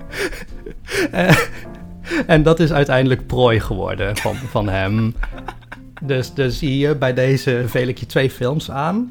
En 2.26 2.42
dat 2.42 2.60
is 2.60 2.72
uiteindelijk 2.72 3.26
prooi 3.26 3.60
geworden 3.60 4.16
van, 4.16 4.36
van 4.36 4.68
hem. 4.68 5.14
Dus, 6.02 6.34
dus 6.34 6.60
hier 6.60 6.98
bij 6.98 7.14
deze 7.14 7.64
veel 7.66 7.88
ik 7.88 7.98
je 7.98 8.06
twee 8.06 8.30
films 8.30 8.70
aan. 8.70 9.10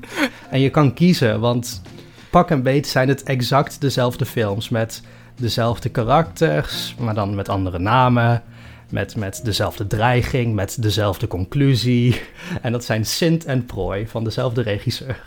En 0.50 0.60
je 0.60 0.70
kan 0.70 0.94
kiezen, 0.94 1.39
want 1.39 1.82
pak 2.30 2.50
en 2.50 2.63
beet 2.63 2.88
zijn 2.88 3.08
het 3.08 3.24
exact 3.24 3.82
dezelfde 3.82 4.26
films. 4.26 4.70
Met 4.70 5.02
dezelfde 5.36 5.89
karakters, 5.89 6.96
maar 7.00 7.13
dan 7.13 7.36
met 7.36 7.50
andere 7.50 7.80
namen. 7.80 8.44
Met, 8.89 9.15
met 9.15 9.41
dezelfde 9.43 9.88
dreiging, 9.88 10.54
met 10.54 10.82
dezelfde 10.82 11.28
conclusie. 11.28 12.21
En 12.62 12.71
dat 12.71 12.84
zijn 12.84 13.06
Sint 13.06 13.45
en 13.45 13.65
Prooi 13.65 14.08
van 14.08 14.23
dezelfde 14.23 14.62
regisseur. 14.62 15.23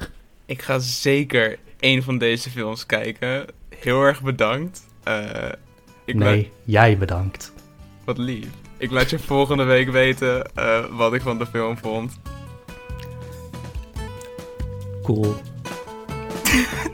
Ik 0.46 0.62
ga 0.62 0.79
zeker 0.79 1.59
één 1.81 2.03
van 2.03 2.18
deze 2.18 2.51
films 2.51 2.87
kijken. 2.87 3.44
Heel 3.79 4.03
erg 4.03 4.22
bedankt. 4.22 4.87
Eh, 5.05 5.48
ik 6.05 6.14
nee, 6.14 6.37
laat- 6.42 6.46
jij 6.64 6.98
bedankt. 6.98 7.53
wat 8.05 8.18
lief. 8.18 8.46
Ik 8.77 8.90
laat 8.90 9.11
je 9.11 9.18
volgende 9.18 9.64
week 9.64 9.90
weten 9.90 10.55
eh, 10.55 10.85
wat 10.90 11.14
ik 11.14 11.20
van 11.20 11.38
de 11.38 11.46
film 11.46 11.79
vond. 11.79 12.12
Cool. 15.03 15.35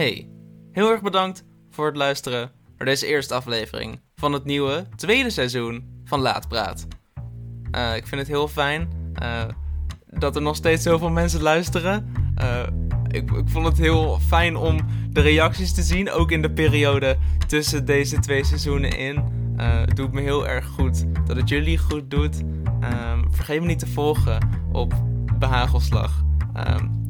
Hey, 0.00 0.28
heel 0.72 0.90
erg 0.90 1.02
bedankt 1.02 1.44
voor 1.70 1.86
het 1.86 1.96
luisteren 1.96 2.50
naar 2.76 2.86
deze 2.86 3.06
eerste 3.06 3.34
aflevering 3.34 4.00
van 4.14 4.32
het 4.32 4.44
nieuwe 4.44 4.86
tweede 4.96 5.30
seizoen 5.30 6.02
van 6.04 6.20
Laat 6.20 6.48
Praat. 6.48 6.86
Eh, 7.70 7.96
ik 7.96 8.06
vind 8.06 8.20
het 8.20 8.30
heel 8.30 8.48
fijn 8.48 8.88
eh, 9.14 9.44
dat 10.06 10.36
er 10.36 10.42
nog 10.42 10.56
steeds 10.56 10.82
zoveel 10.82 11.10
mensen 11.10 11.42
luisteren. 11.42 12.12
Eh, 12.34 12.62
ik, 13.08 13.30
ik 13.30 13.48
vond 13.48 13.66
het 13.66 13.78
heel 13.78 14.18
fijn 14.18 14.56
om 14.56 14.78
de 15.10 15.20
reacties 15.20 15.74
te 15.74 15.82
zien, 15.82 16.10
ook 16.10 16.30
in 16.30 16.42
de 16.42 16.52
periode 16.52 17.16
tussen 17.46 17.84
deze 17.84 18.18
twee 18.18 18.44
seizoenen 18.44 18.98
in. 18.98 19.38
Het 19.56 19.96
doet 19.96 20.12
me 20.12 20.20
heel 20.20 20.48
erg 20.48 20.66
goed 20.66 21.04
dat 21.26 21.36
het 21.36 21.48
jullie 21.48 21.78
goed 21.78 22.10
doet. 22.10 22.42
Ehm, 22.80 23.30
vergeet 23.30 23.60
me 23.60 23.66
niet 23.66 23.78
te 23.78 23.86
volgen 23.86 24.48
op 24.72 24.94
Behagelslag. 25.38 26.22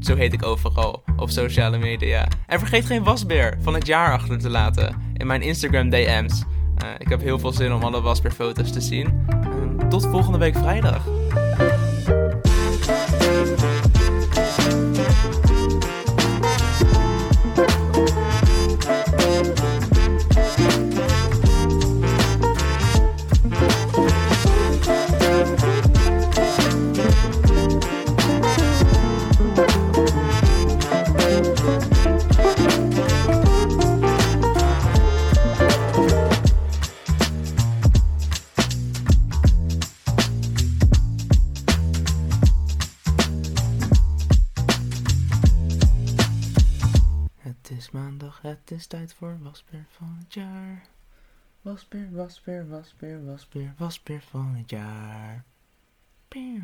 Zo 0.01 0.17
heet 0.17 0.33
ik 0.33 0.45
overal 0.45 1.03
op 1.17 1.31
sociale 1.31 1.79
media. 1.79 2.29
En 2.47 2.59
vergeet 2.59 2.87
geen 2.87 3.05
wasbeer 3.05 3.59
van 3.61 3.75
het 3.75 3.87
jaar 3.87 4.13
achter 4.13 4.39
te 4.39 4.51
laten 4.51 5.13
in 5.17 5.27
mijn 5.27 5.43
Instagram 5.43 5.91
DM's. 5.91 6.43
Eh, 6.77 6.89
ik 6.99 7.09
heb 7.09 7.21
heel 7.21 7.39
veel 7.39 7.53
zin 7.53 7.73
om 7.73 7.83
alle 7.83 8.01
wasbeerfoto's 8.01 8.73
te 8.73 8.81
zien. 8.81 9.27
Tot 9.89 10.07
volgende 10.07 10.39
week 10.39 10.57
vrijdag. 10.57 11.20
Wasbeer, 51.81 52.11
wasbeer, 52.13 52.69
wasbeer, 52.69 53.25
wasbeer, 53.25 53.75
wasbeer 53.79 54.21
van 54.21 54.55
het 54.55 54.71
jaar. 54.71 55.45
Pew. 56.29 56.63